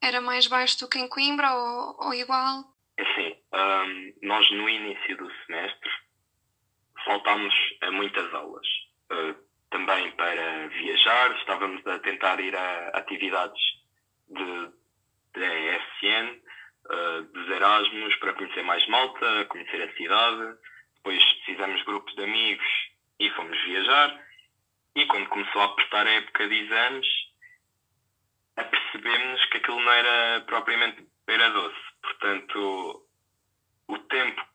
era 0.00 0.20
mais 0.20 0.46
baixo 0.46 0.78
do 0.80 0.88
que 0.88 0.98
em 0.98 1.08
Coimbra 1.08 1.52
ou, 1.54 2.06
ou 2.06 2.14
igual? 2.14 2.64
É 2.96 3.02
assim, 3.02 3.36
um, 3.52 4.26
nós 4.26 4.50
no 4.52 4.68
início 4.68 5.16
do 5.16 5.30
semestre 5.46 5.90
faltámos 7.04 7.54
a 7.80 7.90
muitas 7.90 8.32
aulas. 8.34 8.66
Uh, 9.10 9.34
também 9.70 10.10
para 10.12 10.68
viajar, 10.68 11.36
estávamos 11.38 11.84
a 11.86 11.98
tentar 11.98 12.38
ir 12.40 12.54
a 12.54 12.88
atividades 12.94 13.60
de, 14.28 14.70
de 15.34 15.44
ESN, 15.44 16.40
uh, 16.86 17.22
dos 17.32 17.48
Erasmus, 17.48 18.14
para 18.16 18.34
conhecer 18.34 18.62
mais 18.62 18.86
Malta, 18.88 19.44
conhecer 19.46 19.82
a 19.82 19.96
cidade. 19.96 20.58
Depois 20.96 21.22
fizemos 21.44 21.82
grupos 21.82 22.14
de 22.14 22.22
amigos 22.22 22.66
e 23.18 23.30
fomos 23.30 23.60
viajar. 23.64 24.20
E 24.94 25.06
quando 25.06 25.28
começou 25.28 25.60
a 25.62 25.64
apertar 25.64 26.06
a 26.06 26.10
época 26.10 26.46
de 26.46 26.54
exames, 26.54 27.06
apercebemos 28.94 29.44
que 29.46 29.56
aquilo 29.58 29.80
não 29.80 29.92
era 29.92 30.40
propriamente 30.42 31.06
beira 31.26 31.50
doce. 31.50 31.80
Portanto, 32.02 33.06
o 33.88 33.98
tempo 33.98 34.46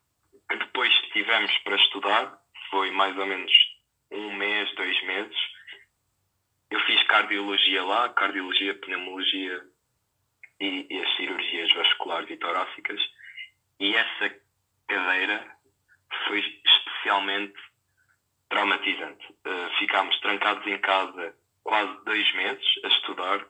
que 0.49 0.55
depois 0.57 0.93
tivemos 1.13 1.55
para 1.59 1.75
estudar 1.75 2.39
foi 2.69 2.91
mais 2.91 3.17
ou 3.17 3.25
menos 3.25 3.51
um 4.11 4.33
mês, 4.33 4.73
dois 4.75 5.03
meses. 5.03 5.37
Eu 6.71 6.79
fiz 6.81 7.01
cardiologia 7.03 7.83
lá, 7.83 8.09
cardiologia, 8.09 8.75
pneumologia 8.75 9.63
e, 10.59 10.87
e 10.89 11.01
as 11.01 11.15
cirurgias 11.15 11.73
vasculares 11.73 12.29
e 12.29 12.37
torácicas. 12.37 13.01
E 13.79 13.95
essa 13.95 14.35
cadeira 14.87 15.57
foi 16.27 16.39
especialmente 16.39 17.59
traumatizante. 18.49 19.25
Uh, 19.45 19.79
ficámos 19.79 20.19
trancados 20.19 20.65
em 20.65 20.77
casa 20.79 21.35
quase 21.63 22.03
dois 22.05 22.33
meses 22.33 22.65
a 22.83 22.87
estudar, 22.87 23.45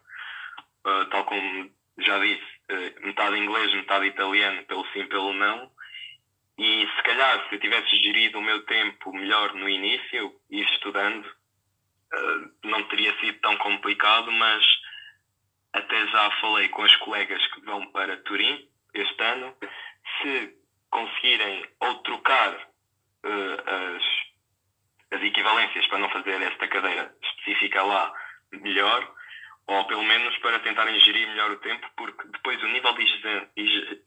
uh, 0.86 1.06
tal 1.10 1.26
como 1.26 1.72
já 2.00 2.20
disse, 2.20 2.44
uh, 2.72 3.06
metade 3.06 3.38
inglês, 3.38 3.74
metade 3.74 4.08
italiano, 4.08 4.64
pelo 4.66 4.86
sim, 4.94 5.06
pelo 5.08 5.34
não. 5.34 5.72
E 6.58 6.88
se 6.96 7.04
calhar, 7.04 7.48
se 7.48 7.56
eu 7.56 7.60
tivesse 7.60 7.90
gerido 7.98 8.40
o 8.40 8.42
meu 8.42 8.66
tempo 8.66 9.14
melhor 9.14 9.54
no 9.54 9.70
início, 9.70 10.36
ir 10.50 10.66
estudando, 10.74 11.26
uh, 11.26 12.52
não 12.64 12.84
teria 12.90 13.18
sido 13.20 13.40
tão 13.40 13.56
complicado, 13.58 14.32
mas 14.32 14.64
até 15.74 16.08
já 16.08 16.32
falei 16.42 16.68
com 16.70 16.84
as 16.84 16.96
colegas 16.98 17.46
que 17.54 17.62
vão 17.62 17.86
para 17.92 18.18
Turim 18.24 18.68
este 18.94 19.24
ano. 19.24 19.56
Se 20.22 20.54
conseguirem 20.90 21.66
ou 21.80 21.96
trocar 22.04 22.54
uh, 22.54 23.96
as, 23.96 25.18
as 25.18 25.24
equivalências 25.24 25.86
para 25.88 26.00
não 26.00 26.10
fazer 26.10 26.42
esta 26.42 26.68
cadeira 26.68 27.16
específica 27.24 27.84
lá 27.84 28.14
melhor, 28.52 29.16
ou 29.70 29.86
pelo 29.86 30.04
menos 30.04 30.36
para 30.40 30.60
tentarem 30.60 31.00
gerir 31.00 31.28
melhor 31.28 31.52
o 31.52 31.58
tempo, 31.58 31.88
porque 31.96 32.28
depois 32.28 32.62
o 32.64 32.68
nível 32.68 32.92
de 32.94 33.04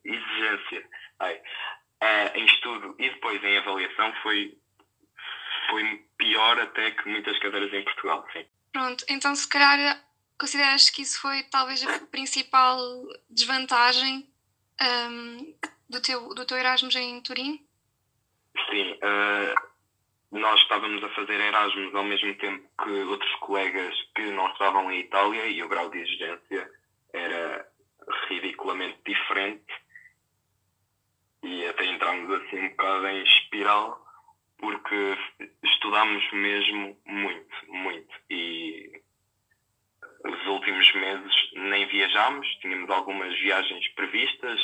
exigência 0.05 0.89
ai, 1.21 1.37
uh, 1.37 2.37
em 2.37 2.45
estudo 2.47 2.97
e 2.99 3.09
depois 3.09 3.43
em 3.45 3.59
avaliação 3.59 4.13
foi, 4.23 4.59
foi 5.71 6.05
pior 6.19 6.59
até 6.59 6.91
que 6.91 7.09
muitas 7.09 7.39
cadeiras 7.39 7.73
em 7.73 7.85
Portugal, 7.85 8.27
sim. 8.33 8.45
Pronto, 8.73 9.05
então 9.09 9.35
se 9.37 9.49
calhar 9.49 10.03
consideras 10.37 10.91
que 10.91 11.03
isso 11.03 11.21
foi 11.21 11.45
talvez 11.45 11.87
a 11.87 12.07
principal 12.07 12.79
desvantagem 13.31 14.29
um, 14.81 15.55
do, 15.89 16.03
teu, 16.03 16.35
do 16.35 16.45
teu 16.45 16.57
Erasmus 16.57 16.97
em 16.97 17.21
Turim? 17.21 17.65
Sim, 18.69 18.95
uh, 18.95 19.72
nós 20.33 20.59
estávamos 20.63 21.05
a 21.05 21.11
fazer 21.11 21.39
Erasmus 21.39 21.95
ao 21.95 22.05
mesmo 22.05 22.35
tempo 22.37 22.67
que 22.83 22.91
outros 23.05 23.35
colegas 23.37 23.95
que 24.15 24.23
não 24.31 24.51
estavam 24.51 24.91
em 24.91 25.01
Itália 25.01 25.47
e 25.47 25.63
o 25.63 25.69
grau 25.69 25.91
de 25.91 25.99
exigência 25.99 26.71
era 27.13 27.69
ridiculamente 28.29 28.99
diferente. 29.05 29.75
E 31.43 31.67
até 31.67 31.85
entramos 31.85 32.31
assim 32.41 32.61
um 32.61 32.69
bocado 32.71 33.09
em 33.09 33.23
espiral 33.23 34.03
porque 34.59 35.19
estudámos 35.63 36.33
mesmo 36.33 36.97
muito, 37.05 37.57
muito. 37.69 38.15
E 38.31 39.03
os 40.25 40.47
últimos 40.47 40.95
meses 40.95 41.35
nem 41.55 41.87
viajámos, 41.89 42.47
tínhamos 42.61 42.89
algumas 42.89 43.39
viagens 43.39 43.87
previstas 43.89 44.61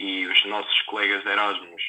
e 0.00 0.26
os 0.26 0.44
nossos 0.46 0.82
colegas 0.82 1.22
de 1.22 1.28
Erasmus 1.28 1.82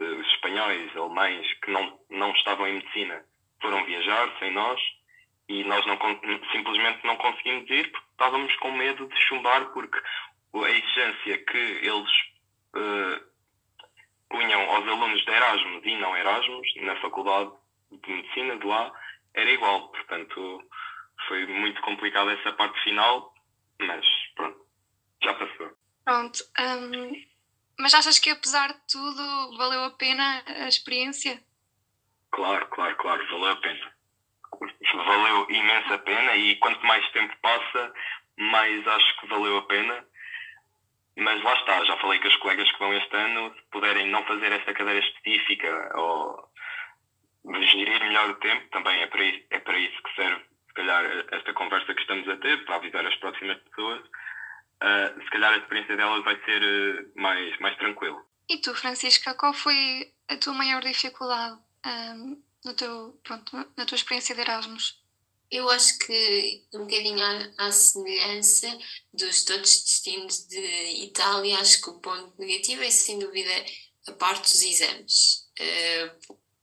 os 0.00 0.26
espanhóis, 0.28 0.96
alemães 0.96 1.46
que 1.62 1.70
não, 1.70 1.98
não 2.10 2.30
estavam 2.32 2.66
em 2.66 2.74
medicina 2.74 3.24
foram 3.60 3.84
viajar 3.84 4.34
sem 4.38 4.52
nós 4.52 4.80
e 5.48 5.64
nós 5.64 5.84
não, 5.86 5.98
simplesmente 6.52 7.04
não 7.04 7.16
conseguimos 7.16 7.68
ir 7.70 7.90
porque 7.90 8.06
estávamos 8.12 8.54
com 8.56 8.72
medo 8.72 9.06
de 9.06 9.20
chumbar 9.22 9.66
porque 9.72 9.98
a 10.54 10.70
exigência 10.70 11.38
que 11.44 11.58
eles 11.58 12.10
uh, 12.74 13.30
punham 14.30 14.62
aos 14.70 14.88
alunos 14.88 15.24
de 15.24 15.30
Erasmus 15.30 15.82
e 15.84 15.96
não 15.96 16.16
Erasmus 16.16 16.68
na 16.76 16.96
faculdade 17.00 17.50
de 17.90 18.12
medicina 18.12 18.56
de 18.56 18.66
lá 18.66 18.92
era 19.34 19.50
igual, 19.50 19.88
portanto 19.88 20.62
foi 21.28 21.46
muito 21.46 21.80
complicado 21.82 22.30
essa 22.30 22.52
parte 22.52 22.80
final, 22.82 23.34
mas 23.78 24.04
pronto, 24.34 24.58
já 25.22 25.34
passou. 25.34 25.70
Pronto, 26.04 26.38
um, 26.58 27.29
mas 27.80 27.94
achas 27.94 28.18
que 28.18 28.30
apesar 28.30 28.68
de 28.68 28.80
tudo 28.90 29.56
valeu 29.56 29.84
a 29.84 29.90
pena 29.90 30.42
a 30.46 30.68
experiência? 30.68 31.42
Claro, 32.30 32.66
claro, 32.68 32.96
claro, 32.96 33.26
valeu 33.30 33.52
a 33.52 33.56
pena. 33.56 33.92
Valeu 34.94 35.50
imensa 35.50 35.98
pena 35.98 36.36
e 36.36 36.56
quanto 36.56 36.84
mais 36.86 37.08
tempo 37.12 37.34
passa, 37.40 37.92
mais 38.36 38.86
acho 38.86 39.20
que 39.20 39.26
valeu 39.26 39.58
a 39.58 39.62
pena. 39.62 40.06
Mas 41.16 41.42
lá 41.42 41.54
está, 41.54 41.84
já 41.84 41.96
falei 41.98 42.18
com 42.20 42.28
os 42.28 42.36
colegas 42.36 42.70
que 42.70 42.78
vão 42.78 42.96
este 42.96 43.16
ano, 43.16 43.54
puderem 43.72 44.06
não 44.08 44.24
fazer 44.24 44.52
esta 44.52 44.72
cadeira 44.72 45.00
específica 45.00 45.92
ou 45.98 46.50
gerir 47.62 48.00
melhor 48.00 48.30
o 48.30 48.34
tempo, 48.36 48.68
também 48.70 49.00
é 49.00 49.06
para 49.06 49.24
isso, 49.24 49.46
é 49.50 49.58
para 49.58 49.78
isso 49.78 50.02
que 50.02 50.14
serve, 50.14 50.44
se 50.68 50.74
calhar, 50.74 51.04
esta 51.32 51.52
conversa 51.54 51.94
que 51.94 52.00
estamos 52.00 52.28
a 52.28 52.36
ter, 52.36 52.64
para 52.64 52.76
avisar 52.76 53.04
as 53.06 53.16
próximas 53.16 53.58
pessoas 53.58 54.02
uh, 54.82 55.22
se 55.22 55.30
calhar 55.30 55.52
a 55.52 55.58
experiência 55.58 55.96
delas 55.96 56.24
vai 56.24 56.36
ser 56.44 56.62
uh, 56.62 57.20
mais, 57.20 57.58
mais 57.60 57.76
tranquila. 57.76 58.22
E 58.48 58.58
tu, 58.58 58.74
Francisca, 58.74 59.34
qual 59.34 59.54
foi 59.54 60.12
a 60.28 60.36
tua 60.36 60.54
maior 60.54 60.82
dificuldade 60.82 61.58
um, 61.86 62.42
no 62.64 62.74
teu, 62.74 63.20
pronto, 63.22 63.56
na 63.76 63.86
tua 63.86 63.96
experiência 63.96 64.34
de 64.34 64.40
Erasmus? 64.40 65.00
Eu 65.50 65.68
acho 65.68 65.98
que 65.98 66.64
um 66.74 66.80
bocadinho 66.80 67.24
à, 67.58 67.72
semelhança 67.72 68.78
dos 69.12 69.44
todos 69.44 69.82
destinos 69.82 70.46
de 70.46 71.04
Itália, 71.04 71.58
acho 71.58 71.80
que 71.82 71.90
o 71.90 72.00
ponto 72.00 72.34
negativo 72.38 72.84
é 72.84 72.90
sem 72.90 73.18
dúvida 73.18 73.50
a 74.06 74.12
parte 74.12 74.42
dos 74.42 74.62
exames. 74.62 75.48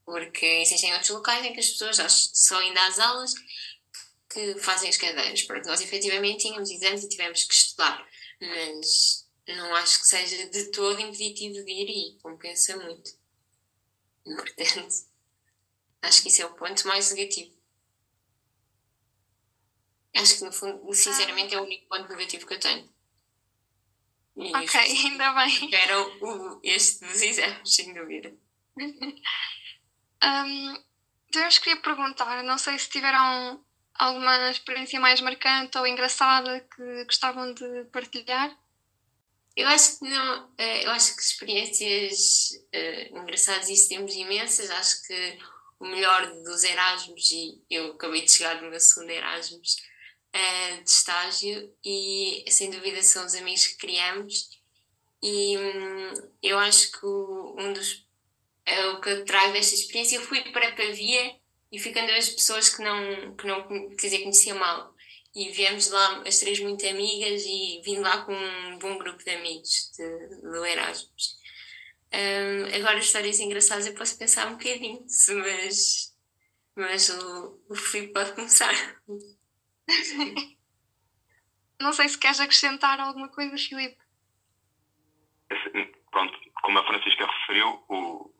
Porque 0.05 0.45
existem 0.45 0.93
outros 0.93 1.09
locais 1.09 1.45
em 1.45 1.51
que 1.51 1.59
as 1.59 1.69
pessoas 1.69 1.97
só 2.33 2.61
indo 2.63 2.79
às 2.79 2.97
aulas 2.97 3.33
que 4.29 4.59
fazem 4.59 4.89
as 4.89 4.97
cadeiras, 4.97 5.41
porque 5.43 5.67
nós 5.67 5.81
efetivamente 5.81 6.43
tínhamos 6.43 6.69
exames 6.69 7.03
e 7.03 7.09
tivemos 7.09 7.43
que 7.43 7.53
estudar, 7.53 8.07
mas 8.41 9.27
não 9.47 9.75
acho 9.75 10.01
que 10.01 10.07
seja 10.07 10.49
de 10.49 10.71
todo 10.71 10.99
impeditivo 10.99 11.63
de 11.63 11.71
ir 11.71 11.89
e 11.89 12.19
compensa 12.21 12.75
muito. 12.77 13.11
Portanto, 14.23 14.93
acho 16.01 16.21
que 16.21 16.27
isso 16.27 16.41
é 16.41 16.45
o 16.45 16.55
ponto 16.55 16.85
mais 16.87 17.11
negativo. 17.11 17.55
Acho 20.15 20.37
que, 20.37 20.43
no 20.43 20.51
fundo, 20.51 20.93
sinceramente, 20.93 21.53
é 21.53 21.59
o 21.59 21.63
único 21.63 21.87
ponto 21.87 22.09
negativo 22.09 22.45
que 22.45 22.55
eu 22.55 22.59
tenho. 22.59 22.93
E 24.35 24.55
ok, 24.55 24.79
ainda 25.05 25.33
bem. 25.33 25.73
Era 25.73 26.01
o, 26.01 26.59
este 26.63 27.05
dos 27.05 27.21
exames, 27.21 27.73
sem 27.73 27.93
dúvida. 27.93 28.35
um, 28.77 29.13
então, 31.29 31.43
eu 31.43 31.49
queria 31.49 31.81
perguntar, 31.81 32.43
não 32.43 32.57
sei 32.57 32.77
se 32.79 32.89
tiveram 32.89 33.63
alguma 33.97 34.49
experiência 34.49 34.99
mais 34.99 35.21
marcante 35.21 35.77
ou 35.77 35.87
engraçada 35.87 36.59
que 36.75 37.03
gostavam 37.05 37.53
de 37.53 37.85
partilhar? 37.91 38.57
Eu 39.55 39.67
acho 39.67 39.97
que 39.97 40.05
não, 40.05 40.51
eh, 40.57 40.85
eu 40.85 40.91
acho 40.91 41.15
que 41.15 41.21
experiências 41.21 42.51
uh, 42.75 43.17
engraçadas 43.17 43.87
temos 43.87 44.13
imensas, 44.13 44.69
acho 44.69 45.01
que 45.07 45.39
o 45.79 45.85
melhor 45.87 46.31
dos 46.43 46.63
Erasmus, 46.63 47.31
e 47.31 47.61
eu 47.69 47.93
acabei 47.93 48.21
de 48.21 48.31
chegar 48.31 48.61
no 48.61 48.69
meu 48.69 48.79
segundo 48.79 49.09
Erasmus 49.09 49.77
uh, 50.35 50.83
de 50.83 50.89
estágio, 50.89 51.73
e 51.83 52.45
sem 52.49 52.69
dúvida 52.69 53.01
são 53.01 53.25
os 53.25 53.33
amigos 53.33 53.65
que 53.65 53.77
criamos, 53.77 54.47
e 55.23 55.57
um, 55.57 56.31
eu 56.43 56.59
acho 56.59 56.91
que 56.91 57.03
o, 57.03 57.55
um 57.57 57.73
dos, 57.73 58.05
uh, 58.69 58.91
o 58.93 59.01
que 59.01 59.09
eu 59.09 59.25
trago 59.25 59.53
desta 59.53 59.73
experiência, 59.73 60.17
eu 60.17 60.21
fui 60.21 60.41
para 60.51 60.73
Pavia 60.73 61.35
e 61.71 61.79
ficando 61.79 62.11
as 62.11 62.29
pessoas 62.29 62.69
que 62.69 62.81
não, 62.81 63.35
que 63.35 63.45
não 63.45 63.89
quer 63.95 64.07
dizer, 64.07 64.19
conhecia 64.19 64.55
mal. 64.55 64.95
E 65.35 65.49
viemos 65.51 65.89
lá 65.91 66.23
as 66.25 66.39
três 66.39 66.59
muito 66.59 66.87
amigas 66.87 67.43
e 67.45 67.81
vim 67.83 67.99
lá 67.99 68.23
com 68.23 68.33
um 68.33 68.79
bom 68.79 68.97
grupo 68.97 69.23
de 69.23 69.29
amigos 69.31 69.91
de, 69.95 70.41
do 70.41 70.65
Erasmus. 70.65 71.37
Um, 72.13 72.75
agora, 72.75 72.97
histórias 72.99 73.39
engraçadas 73.39 73.85
eu 73.85 73.93
posso 73.93 74.17
pensar 74.17 74.47
um 74.47 74.57
bocadinho, 74.57 75.05
mas, 75.35 76.15
mas 76.75 77.09
o, 77.09 77.61
o 77.69 77.75
Filipe 77.75 78.13
pode 78.13 78.33
começar. 78.33 78.73
Não 81.79 81.93
sei 81.93 82.09
se 82.09 82.17
queres 82.17 82.39
acrescentar 82.39 82.99
alguma 82.99 83.29
coisa, 83.29 83.55
Filipe. 83.57 83.97
Pronto, 86.09 86.39
como 86.63 86.79
a 86.79 86.87
Francisca 86.87 87.27
referiu, 87.27 87.83
o, 87.87 88.33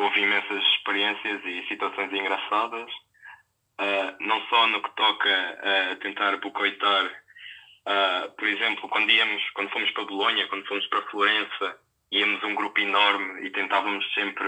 houve 0.00 0.20
imensas 0.20 0.64
experiências 0.76 1.44
e 1.44 1.66
situações 1.68 2.10
engraçadas, 2.12 2.90
uh, 2.90 4.16
não 4.20 4.40
só 4.46 4.66
no 4.68 4.82
que 4.82 4.96
toca 4.96 5.90
a 5.92 5.96
tentar 5.96 6.36
bocoitar, 6.38 7.04
uh, 7.04 8.30
por 8.32 8.48
exemplo, 8.48 8.88
quando 8.88 9.10
íamos, 9.10 9.50
quando 9.50 9.70
fomos 9.70 9.90
para 9.90 10.04
Bolonha, 10.04 10.48
quando 10.48 10.66
fomos 10.66 10.86
para 10.86 11.02
Florença, 11.02 11.78
íamos 12.10 12.42
um 12.42 12.54
grupo 12.54 12.80
enorme 12.80 13.46
e 13.46 13.50
tentávamos 13.50 14.10
sempre 14.14 14.46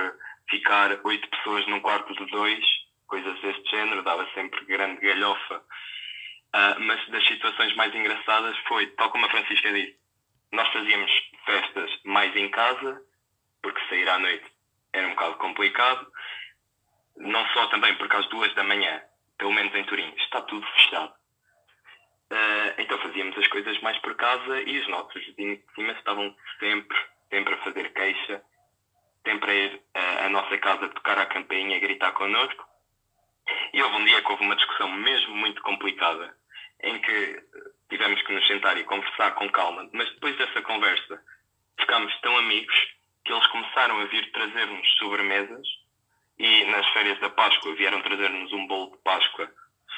ficar 0.48 0.98
oito 1.04 1.28
pessoas 1.28 1.66
num 1.66 1.80
quarto 1.80 2.14
de 2.14 2.26
dois, 2.30 2.64
coisas 3.06 3.38
deste 3.42 3.70
género, 3.70 4.02
dava 4.02 4.26
sempre 4.32 4.64
grande 4.64 5.02
galhofa. 5.02 5.62
Uh, 6.54 6.80
mas 6.80 7.08
das 7.08 7.26
situações 7.26 7.74
mais 7.76 7.94
engraçadas 7.94 8.56
foi, 8.68 8.86
tal 8.88 9.10
como 9.10 9.26
a 9.26 9.30
Francisca 9.30 9.70
disse, 9.70 9.96
nós 10.50 10.68
fazíamos 10.72 11.10
festas 11.44 11.90
mais 12.04 12.34
em 12.36 12.48
casa, 12.50 13.02
porque 13.62 13.80
sair 13.88 14.08
à 14.08 14.18
noite 14.18 14.51
era 14.92 15.06
um 15.06 15.10
bocado 15.10 15.36
complicado, 15.36 16.06
não 17.16 17.46
só 17.48 17.66
também 17.68 17.94
porque 17.96 18.16
às 18.16 18.28
duas 18.28 18.52
da 18.54 18.64
manhã, 18.64 19.02
pelo 19.38 19.52
menos 19.52 19.74
em 19.74 19.84
Turim, 19.84 20.12
está 20.18 20.42
tudo 20.42 20.66
fechado. 20.66 21.12
Uh, 22.30 22.72
então 22.78 22.98
fazíamos 22.98 23.36
as 23.36 23.46
coisas 23.48 23.78
mais 23.82 23.98
por 23.98 24.14
casa 24.14 24.60
e 24.62 24.78
os 24.78 24.88
nossos 24.88 25.22
vizinhos 25.26 25.58
de 25.58 25.74
cima 25.74 25.92
estavam 25.92 26.34
sempre, 26.58 26.98
sempre 27.28 27.54
a 27.54 27.58
fazer 27.58 27.92
queixa, 27.92 28.42
sempre 29.26 29.50
a 29.50 29.54
ir 29.54 29.82
à 29.94 30.28
nossa 30.30 30.56
casa 30.58 30.88
tocar 30.88 31.18
a 31.18 31.26
campainha, 31.26 31.78
gritar 31.78 32.12
connosco. 32.12 32.64
E 33.72 33.82
houve 33.82 33.96
um 33.96 34.04
dia 34.04 34.22
que 34.22 34.30
houve 34.30 34.44
uma 34.44 34.56
discussão 34.56 34.90
mesmo 34.90 35.34
muito 35.36 35.60
complicada, 35.62 36.34
em 36.82 36.98
que 37.00 37.42
tivemos 37.90 38.22
que 38.22 38.32
nos 38.32 38.46
sentar 38.46 38.76
e 38.78 38.84
conversar 38.84 39.32
com 39.32 39.50
calma, 39.50 39.88
mas 39.92 40.08
depois 40.14 40.36
dessa 40.36 40.62
conversa 40.62 41.22
ficámos 41.78 42.14
tão 42.20 42.36
amigos 42.38 42.94
que 43.24 43.32
eles 43.32 43.46
começaram 43.48 44.00
a 44.00 44.04
vir 44.06 44.30
trazer-nos 44.32 44.88
sobremesas 44.98 45.66
e 46.38 46.64
nas 46.64 46.86
férias 46.88 47.18
da 47.20 47.30
Páscoa 47.30 47.74
vieram 47.74 48.02
trazer-nos 48.02 48.52
um 48.52 48.66
bolo 48.66 48.92
de 48.92 49.02
Páscoa 49.02 49.50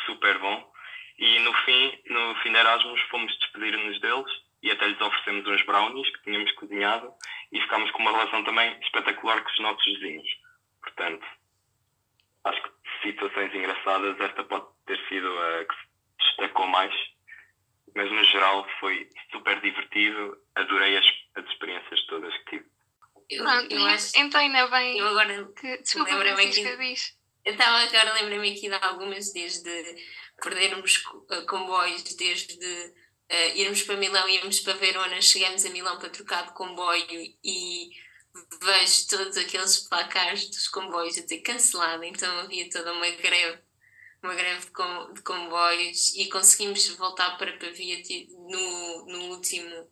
super 0.07 0.39
bom 0.39 0.73
e 1.19 1.39
no 1.41 1.53
fim, 1.65 1.99
no 2.07 2.35
fim 2.37 2.51
de 2.53 2.59
Erasmus 2.59 3.01
fomos 3.03 3.39
despedir-nos 3.39 4.01
deles 4.01 4.45
e 4.63 4.71
até 4.71 4.87
lhes 4.87 5.01
oferecemos 5.01 5.47
uns 5.47 5.63
brownies 5.65 6.11
que 6.11 6.23
tínhamos 6.25 6.51
cozinhado 6.53 7.13
e 7.53 7.61
ficámos 7.61 7.91
com 7.93 8.03
uma 8.03 8.13
relação 8.13 8.43
também 8.45 8.79
espetacular 8.81 9.43
com 9.43 9.51
os 9.51 9.61
nossos 9.61 9.85
vizinhos. 9.85 10.29
Portanto, 10.83 11.27
acho 12.45 12.63
que 12.63 12.71
situações 13.03 13.55
engraçadas, 13.55 14.19
esta 14.21 14.43
pode 14.45 14.67
ter 14.87 14.99
sido 15.09 15.29
a 15.39 15.65
que 15.65 15.75
se 15.75 16.27
destacou 16.27 16.67
mais, 16.67 16.95
mas 17.95 18.11
no 18.11 18.25
geral 18.25 18.67
foi 18.81 19.09
super 19.31 19.61
divertido, 19.61 20.37
adorei 20.55 20.97
as, 20.97 21.07
as 21.37 21.45
experiências 21.47 22.07
todas 22.07 22.37
que 22.39 22.59
tive. 22.59 22.74
Eu, 23.31 23.43
Pronto, 23.43 23.75
eu 23.75 23.85
acho. 23.87 24.13
então 24.17 24.41
ainda 24.41 24.67
bem 24.69 24.99
Eu 24.99 25.09
agora 25.09 25.49
que. 25.59 25.79
Desculpa, 25.79 26.11
lembro-me 26.11 26.35
Francisca, 26.43 26.69
aqui- 26.75 26.89
diz. 26.93 27.15
Eu 27.45 27.53
estava 27.53 27.77
agora 27.79 28.13
lembrei-me 28.15 28.53
aqui 28.53 28.69
de 28.69 28.75
algumas, 28.75 29.33
desde 29.33 29.71
perdermos 30.43 31.03
eh, 31.31 31.41
comboios, 31.43 32.03
desde 32.03 32.95
eh, 33.29 33.57
irmos 33.59 33.83
para 33.83 33.97
Milão, 33.97 34.29
íamos 34.29 34.61
para 34.61 34.75
Verona, 34.75 35.21
chegamos 35.21 35.65
a 35.65 35.71
Milão 35.71 35.99
para 35.99 36.09
trocar 36.11 36.47
de 36.47 36.55
comboio 36.55 37.35
e 37.45 37.91
vejo 38.63 39.09
todos 39.09 39.37
aqueles 39.37 39.79
placares 39.89 40.49
dos 40.49 40.69
comboios 40.69 41.17
a 41.19 41.23
dizer 41.23 41.39
cancelado, 41.43 42.03
então 42.05 42.39
havia 42.41 42.69
toda 42.71 42.93
uma 42.93 43.09
greve, 43.11 43.59
uma 44.23 44.35
greve 44.35 44.61
de, 44.65 44.71
com- 44.73 45.13
de 45.13 45.23
comboios 45.23 46.15
e 46.15 46.29
conseguimos 46.29 46.87
voltar 46.97 47.37
para 47.39 47.57
Pavia 47.59 48.03
no, 48.31 49.07
no 49.07 49.21
último 49.35 49.89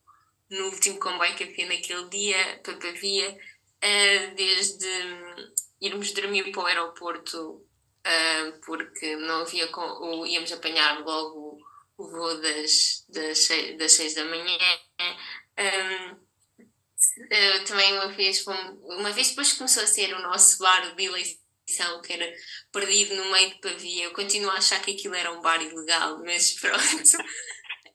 no 0.53 0.67
último 0.67 0.99
comboio 0.99 1.35
que 1.35 1.45
havia 1.45 1.67
naquele 1.67 2.09
dia 2.09 2.61
para 2.63 2.77
Pavia, 2.77 3.39
eh, 3.81 4.27
desde 4.29 4.87
irmos 5.81 6.13
dormir 6.13 6.51
para 6.53 6.63
o 6.63 6.67
aeroporto 6.67 7.67
ah, 8.05 8.53
porque 8.65 9.17
não 9.17 9.43
havia 9.43 9.69
com, 9.69 10.27
íamos 10.27 10.53
apanhar 10.53 11.01
logo 11.01 11.59
o 11.97 12.11
voo 12.11 12.41
das, 12.41 13.05
das, 13.09 13.39
seis, 13.39 13.79
das 13.79 13.93
seis 13.93 14.15
da 14.15 14.25
manhã. 14.25 14.59
Ah, 15.57 16.17
também 17.67 17.93
uma 17.95 18.09
vez, 18.09 18.45
uma 18.47 19.13
vez 19.13 19.31
depois 19.31 19.53
começou 19.53 19.83
a 19.83 19.87
ser 19.87 20.15
o 20.15 20.23
nosso 20.23 20.59
bar 20.59 20.95
de 20.95 21.05
eleição, 21.05 22.03
que 22.03 22.13
era 22.13 22.33
perdido 22.73 23.15
no 23.17 23.31
meio 23.31 23.51
de 23.51 23.61
Pavia, 23.61 24.05
eu 24.05 24.13
continuo 24.13 24.51
a 24.51 24.55
achar 24.55 24.83
que 24.83 24.93
aquilo 24.93 25.15
era 25.15 25.33
um 25.33 25.41
bar 25.43 25.63
ilegal, 25.63 26.19
mas 26.25 26.53
pronto. 26.61 27.17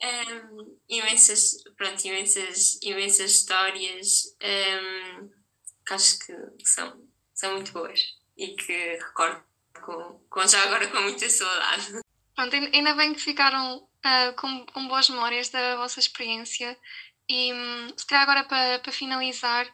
Ahm, 0.01 0.77
imensas, 0.87 1.55
pronto, 1.77 2.03
imensas, 2.05 2.79
imensas 2.81 3.31
histórias 3.31 4.35
ahm, 4.41 5.29
que 5.85 5.93
acho 5.93 6.19
que 6.19 6.33
são, 6.65 7.01
são 7.33 7.53
muito 7.53 7.71
boas 7.71 8.01
e 8.37 8.49
que 8.55 8.95
recordo 8.97 9.43
com, 9.85 10.19
com 10.29 10.47
já 10.47 10.61
agora 10.63 10.87
com 10.89 11.01
muita 11.01 11.29
saudade. 11.29 12.01
Pronto, 12.35 12.53
ain- 12.55 12.71
ainda 12.73 12.93
bem 12.95 13.13
que 13.13 13.19
ficaram 13.21 13.87
ah, 14.03 14.33
com, 14.37 14.65
com 14.67 14.87
boas 14.87 15.09
memórias 15.09 15.49
da 15.49 15.75
vossa 15.77 15.99
experiência. 15.99 16.77
E 17.29 17.53
hum, 17.53 17.87
se 17.97 18.05
calhar 18.05 18.23
agora 18.23 18.43
para, 18.47 18.79
para 18.79 18.91
finalizar, 18.91 19.67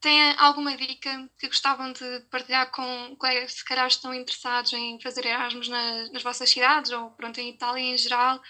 têm 0.00 0.32
alguma 0.38 0.76
dica 0.76 1.30
que 1.38 1.46
gostavam 1.48 1.92
de 1.92 2.20
partilhar 2.30 2.70
com 2.70 3.16
colegas 3.16 3.52
que 3.52 3.58
se 3.60 3.64
calhar 3.64 3.86
estão 3.86 4.12
interessados 4.14 4.72
em 4.72 5.00
fazer 5.00 5.24
Erasmus 5.26 5.68
na- 5.68 6.08
nas 6.12 6.22
vossas 6.22 6.50
cidades 6.50 6.90
ou 6.92 7.10
pronto, 7.12 7.38
em 7.40 7.50
Itália 7.50 7.82
em 7.82 7.96
geral? 7.96 8.40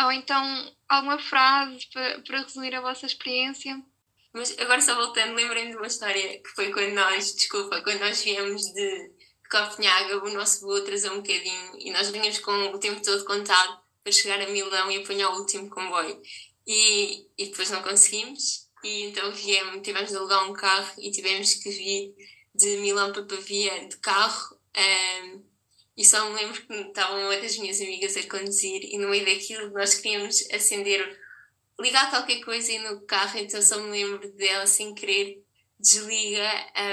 Ou 0.00 0.12
então 0.12 0.76
alguma 0.88 1.18
frase 1.18 1.86
para, 1.92 2.20
para 2.20 2.42
resumir 2.42 2.74
a 2.74 2.80
vossa 2.80 3.06
experiência? 3.06 3.82
Mas 4.32 4.56
agora 4.58 4.80
só 4.80 4.94
voltando, 4.94 5.34
lembrei-me 5.34 5.70
de 5.70 5.76
uma 5.76 5.86
história 5.86 6.40
que 6.40 6.48
foi 6.50 6.70
quando 6.70 6.92
nós, 6.94 7.34
desculpa, 7.34 7.82
quando 7.82 8.00
nós 8.00 8.22
viemos 8.22 8.62
de, 8.72 9.10
Copenhaga, 9.50 10.22
o 10.22 10.30
nosso 10.30 10.60
voo 10.60 10.76
atrasou 10.76 11.12
um 11.12 11.22
bocadinho 11.22 11.78
e 11.78 11.90
nós 11.90 12.10
vinhamos 12.10 12.38
com 12.38 12.52
o 12.52 12.78
tempo 12.78 13.02
todo 13.02 13.24
contado 13.24 13.80
para 14.02 14.12
chegar 14.12 14.40
a 14.40 14.48
Milão 14.48 14.90
e 14.90 14.98
apanhar 14.98 15.30
o 15.30 15.38
último 15.38 15.70
comboio. 15.70 16.20
E, 16.66 17.26
e 17.36 17.46
depois 17.46 17.70
não 17.70 17.82
conseguimos, 17.82 18.68
e 18.84 19.04
então 19.04 19.32
viemos, 19.32 19.80
tivemos 19.82 20.10
de 20.10 20.16
alugar 20.16 20.48
um 20.48 20.52
carro 20.52 20.92
e 20.98 21.10
tivemos 21.10 21.54
que 21.54 21.70
vir 21.70 22.14
de 22.54 22.76
Milão 22.78 23.10
para 23.10 23.24
Pavia 23.24 23.88
de 23.88 23.96
carro. 23.98 24.58
ehm, 24.74 25.47
e 25.98 26.04
só 26.04 26.30
me 26.30 26.36
lembro 26.36 26.62
que 26.64 26.72
estavam 26.72 27.20
uma 27.20 27.36
das 27.36 27.58
minhas 27.58 27.80
amigas 27.80 28.16
a 28.16 28.22
conduzir 28.22 28.84
e 28.84 28.96
no 28.98 29.08
meio 29.08 29.26
daquilo 29.26 29.70
nós 29.70 29.96
queríamos 29.96 30.48
acender 30.52 31.18
ligar 31.80 32.08
qualquer 32.08 32.40
coisa 32.40 32.70
aí 32.70 32.78
no 32.78 33.00
carro, 33.04 33.36
então 33.38 33.60
só 33.60 33.80
me 33.80 33.90
lembro 33.90 34.30
dela 34.32 34.64
sem 34.64 34.94
querer 34.94 35.42
desliga, 35.78 36.50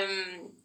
hum, 0.10 0.56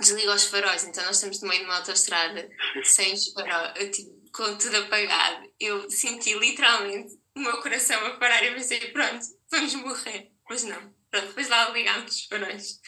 desliga 0.00 0.34
os 0.34 0.44
faróis. 0.44 0.82
Então 0.84 1.04
nós 1.04 1.16
estamos 1.16 1.40
no 1.40 1.48
meio 1.48 1.60
de 1.60 1.66
uma 1.66 1.76
autostrada 1.76 2.50
sem 2.82 3.12
os 3.12 3.32
faróis, 3.32 3.96
tipo, 3.96 4.30
com 4.32 4.58
tudo 4.58 4.76
apagado. 4.76 5.48
Eu 5.58 5.88
senti 5.88 6.34
literalmente 6.34 7.16
o 7.36 7.40
meu 7.40 7.60
coração 7.62 8.04
a 8.06 8.16
parar 8.16 8.44
e 8.44 8.54
pensei, 8.54 8.80
pronto, 8.92 9.24
vamos 9.50 9.74
morrer. 9.76 10.32
Mas 10.48 10.64
não, 10.64 10.94
pronto, 11.10 11.28
depois 11.28 11.48
lá 11.48 11.68
ligámos 11.70 12.12
os 12.12 12.24
faróis. 12.24 12.80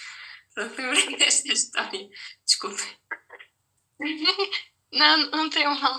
Pronto, 0.52 0.76
lembrei 0.76 1.16
desta 1.16 1.52
história. 1.52 2.08
Desculpem. 2.44 2.98
Não, 4.92 5.16
não 5.30 5.50
tem 5.50 5.64
mal. 5.64 5.98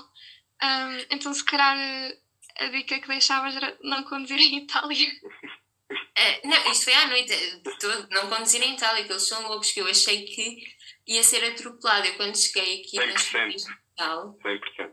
Hum, 0.64 1.06
então, 1.10 1.34
se 1.34 1.44
calhar 1.44 1.78
a 2.58 2.66
dica 2.68 3.00
que 3.00 3.08
deixavas 3.08 3.56
era 3.56 3.78
não 3.82 4.04
conduzir 4.04 4.38
em 4.40 4.58
Itália. 4.60 5.12
Eh, 6.16 6.42
não, 6.48 6.72
isto 6.72 6.86
foi 6.86 6.94
à 6.94 7.08
noite, 7.08 7.34
de 7.36 7.78
todo, 7.80 8.08
não 8.12 8.30
conduzir 8.30 8.62
em 8.62 8.74
Itália, 8.76 9.04
que 9.04 9.12
eles 9.12 9.28
são 9.28 9.48
loucos, 9.48 9.72
que 9.72 9.82
eu 9.82 9.88
achei 9.88 10.26
que 10.26 10.64
ia 11.08 11.24
ser 11.24 11.44
atropelada. 11.44 12.08
Eu 12.08 12.16
quando 12.16 12.38
cheguei 12.38 12.82
aqui 12.82 12.98
nas 12.98 13.22
100%. 13.24 13.32
férias 13.32 13.62
de 13.64 13.70
Natal, 13.98 14.38
100%. 14.44 14.92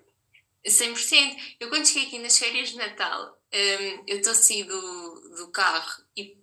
100%, 0.66 1.56
eu 1.60 1.68
quando 1.68 1.86
cheguei 1.86 2.06
aqui 2.06 2.18
nas 2.18 2.38
férias 2.38 2.70
de 2.70 2.76
Natal, 2.76 3.38
hum, 3.52 4.04
eu 4.06 4.18
estou 4.18 4.32
a 4.32 4.34
sair 4.34 4.64
do, 4.64 5.34
do 5.36 5.50
carro 5.52 6.02
e, 6.16 6.36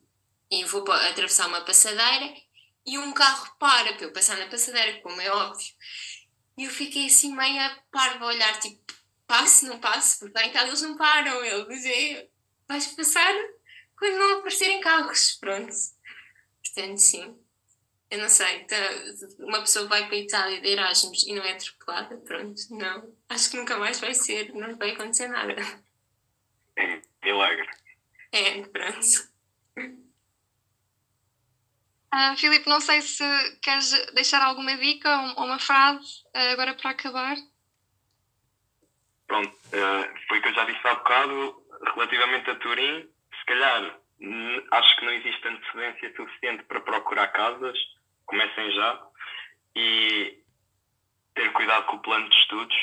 e 0.52 0.64
vou 0.66 0.84
pa- 0.84 1.08
atravessar 1.10 1.48
uma 1.48 1.62
passadeira 1.62 2.34
e 2.86 2.98
um 2.98 3.12
carro 3.14 3.56
para 3.60 3.94
para 3.94 4.04
eu 4.06 4.14
passar 4.14 4.38
na 4.38 4.48
passadeira, 4.48 5.00
como 5.02 5.20
é 5.22 5.30
óbvio. 5.32 5.66
E 6.58 6.64
eu 6.64 6.70
fiquei 6.70 7.08
assim 7.08 7.36
meia 7.36 7.78
parva 7.92 8.26
a 8.26 8.28
olhar, 8.28 8.60
tipo, 8.60 8.82
passo, 9.28 9.66
não 9.68 9.80
passo, 9.80 10.20
porque 10.20 10.38
lá 10.38 10.46
em 10.46 10.52
casa 10.52 10.68
eles 10.68 10.82
não 10.82 10.98
param. 10.98 11.44
Ele 11.44 11.66
dizia, 11.68 12.30
vais 12.68 12.88
passar 12.88 13.34
quando 13.98 14.18
não 14.18 14.40
aparecerem 14.40 14.80
carros, 14.82 15.38
pronto. 15.40 15.74
Portanto, 16.64 16.98
sim. 16.98 17.38
Eu 18.10 18.20
não 18.20 18.30
sei, 18.30 18.64
tá, 18.66 18.76
uma 19.40 19.62
pessoa 19.62 19.88
vai 19.88 20.06
para 20.06 20.16
a 20.16 20.20
Itália 20.20 20.62
de 20.62 20.68
Erasmus 20.68 21.24
e 21.26 21.34
não 21.34 21.44
é 21.44 21.54
atropelada, 21.54 22.18
pronto, 22.18 22.62
não. 22.70 23.14
Acho 23.28 23.50
que 23.50 23.58
nunca 23.58 23.78
mais 23.78 24.00
vai 24.00 24.14
ser, 24.14 24.54
não 24.54 24.78
vai 24.78 24.92
acontecer 24.92 25.28
nada. 25.28 25.56
É 26.78 27.02
milagre. 27.24 27.68
É, 28.32 28.62
pronto. 28.68 29.30
Ah, 32.18 32.34
Filipe, 32.38 32.70
não 32.70 32.80
sei 32.80 33.02
se 33.02 33.26
queres 33.62 33.92
deixar 34.14 34.42
alguma 34.42 34.74
dica 34.78 35.10
ou, 35.36 35.44
uma 35.48 35.60
frase 35.60 36.24
ah, 36.34 36.54
agora 36.54 36.74
para 36.74 36.92
acabar. 36.92 37.36
Pronto, 39.28 39.54
eh, 39.74 40.14
foi 40.26 40.40
o 40.40 40.42
que 40.42 40.48
eu 40.48 40.54
já 40.54 40.64
disse 40.64 40.88
há 40.88 40.96
bocado, 40.96 41.62
relativamente 41.94 42.50
a 42.50 42.56
Turim, 42.56 43.02
se 43.38 43.46
calhar 43.46 44.00
acho 44.72 44.96
que 44.96 45.06
não 45.06 45.12
existe 45.12 45.46
antecedência 45.46 46.16
suficiente 46.16 46.64
para 46.64 46.80
procurar 46.80 47.28
casas, 47.34 47.78
comecem 48.26 48.72
já, 48.72 49.08
e 49.76 50.40
ter 51.34 51.52
cuidado 51.52 51.86
com 51.88 51.98
o 51.98 52.02
plano 52.02 52.30
de 52.30 52.36
estudos, 52.38 52.78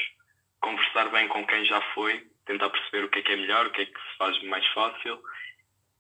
conversar 0.61 1.09
bem 1.09 1.27
com 1.29 1.47
quem 1.47 1.65
já 1.65 1.81
foi, 1.95 2.29
tentar 2.45 2.69
perceber 2.69 3.05
o 3.07 3.09
que 3.09 3.21
é 3.21 3.23
que 3.23 3.33
é 3.33 3.37
melhor, 3.37 3.67
o 3.67 3.71
que 3.71 3.81
é 3.81 3.87
que 3.87 3.99
se 3.99 4.17
faz 4.19 4.43
mais 4.43 4.67
fácil, 4.75 5.23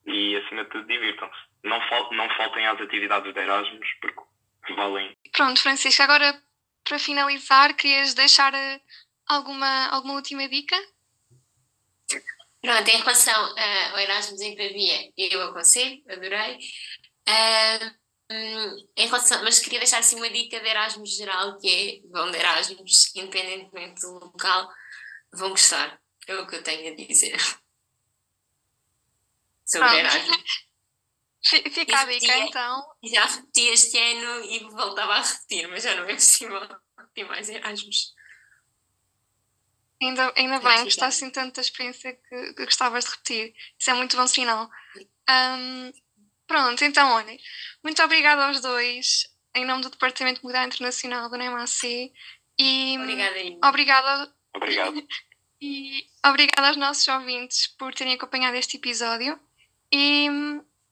e 0.05 0.37
acima 0.37 0.64
de 0.64 0.71
tudo 0.71 0.87
divirtam-se. 0.87 1.51
Não, 1.64 1.81
fal 1.88 2.12
não 2.12 2.29
faltem 2.37 2.66
às 2.66 2.81
atividades 2.81 3.33
de 3.33 3.40
Erasmus, 3.40 3.88
porque 4.01 4.75
valem 4.75 5.16
Pronto, 5.33 5.61
Francisco, 5.61 6.03
agora 6.03 6.42
para 6.85 6.98
finalizar, 6.98 7.75
querias 7.75 8.14
deixar 8.14 8.55
ah, 8.55 8.81
alguma, 9.27 9.88
alguma 9.88 10.14
última 10.14 10.48
dica? 10.48 10.77
Pronto, 12.61 12.88
em 12.88 12.96
relação 12.96 13.55
ah, 13.57 13.90
ao 13.92 13.98
Erasmus 13.98 14.40
em 14.40 14.57
Pavia, 14.57 15.12
eu 15.16 15.42
aconselho, 15.42 16.03
adorei. 16.09 16.59
Hum, 18.33 18.88
em 18.96 19.07
relação, 19.07 19.42
mas 19.44 19.59
queria 19.59 19.79
deixar 19.79 19.98
assim 19.98 20.16
uma 20.16 20.31
dica 20.31 20.59
de 20.59 20.66
Erasmus 20.66 21.16
geral, 21.16 21.59
que 21.59 21.68
é 21.68 22.09
vão 22.09 22.31
de 22.31 22.38
Erasmus, 22.38 23.14
independentemente 23.14 24.01
do 24.01 24.12
local, 24.14 24.70
vão 25.35 25.51
gostar. 25.51 26.01
É 26.27 26.35
o 26.37 26.46
que 26.46 26.57
eu 26.57 26.62
tenho 26.62 26.92
a 26.92 26.96
dizer. 26.96 27.37
Sobre 29.66 29.88
Pronto. 29.88 29.98
Erasmus. 29.98 30.71
Fi- 31.44 31.70
Fica 31.70 32.00
a 32.00 32.05
dica 32.05 32.38
então. 32.38 32.87
Já 33.05 33.24
repeti 33.26 33.62
este 33.68 33.98
ano 33.98 34.44
e 34.44 34.59
voltava 34.70 35.14
a 35.14 35.22
repetir, 35.22 35.68
mas 35.68 35.83
já 35.83 35.94
não 35.96 36.05
é 36.05 36.14
possível 36.14 36.61
repetir 36.96 37.26
mais 37.28 37.48
Erasmus. 37.48 38.14
Ainda, 40.02 40.33
ainda 40.37 40.57
Obrigada. 40.57 40.76
bem, 40.76 40.85
gostaste 40.85 41.24
assim 41.24 41.31
tanto 41.33 41.57
da 41.57 41.61
experiência 41.62 42.12
que, 42.28 42.55
que 42.55 42.64
gostavas 42.64 43.05
de 43.05 43.11
repetir. 43.11 43.55
Isso 43.78 43.90
é 43.90 43.94
muito 43.94 44.16
bom 44.16 44.26
sinal. 44.26 44.68
Ahm, 45.28 45.92
Pronto, 46.46 46.85
então 46.85 47.12
olhem, 47.14 47.38
muito 47.83 48.02
obrigada 48.02 48.44
aos 48.46 48.61
dois, 48.61 49.26
em 49.55 49.64
nome 49.64 49.81
do 49.83 49.90
Departamento 49.90 50.40
de 50.40 50.44
Mobilidade 50.44 50.74
Internacional 50.74 51.31
do 51.31 51.37
NEMAC 51.38 52.12
e 52.59 52.98
Obrigada 52.98 53.38
obrigada 53.68 54.35
Obrigado. 54.55 55.07
e 55.62 56.05
obrigada 56.26 56.68
aos 56.68 56.76
nossos 56.76 57.09
ouvintes 57.09 57.68
por 57.68 57.94
terem 57.94 58.14
acompanhado 58.14 58.57
este 58.57 58.76
episódio 58.76 59.40
e 59.90 60.28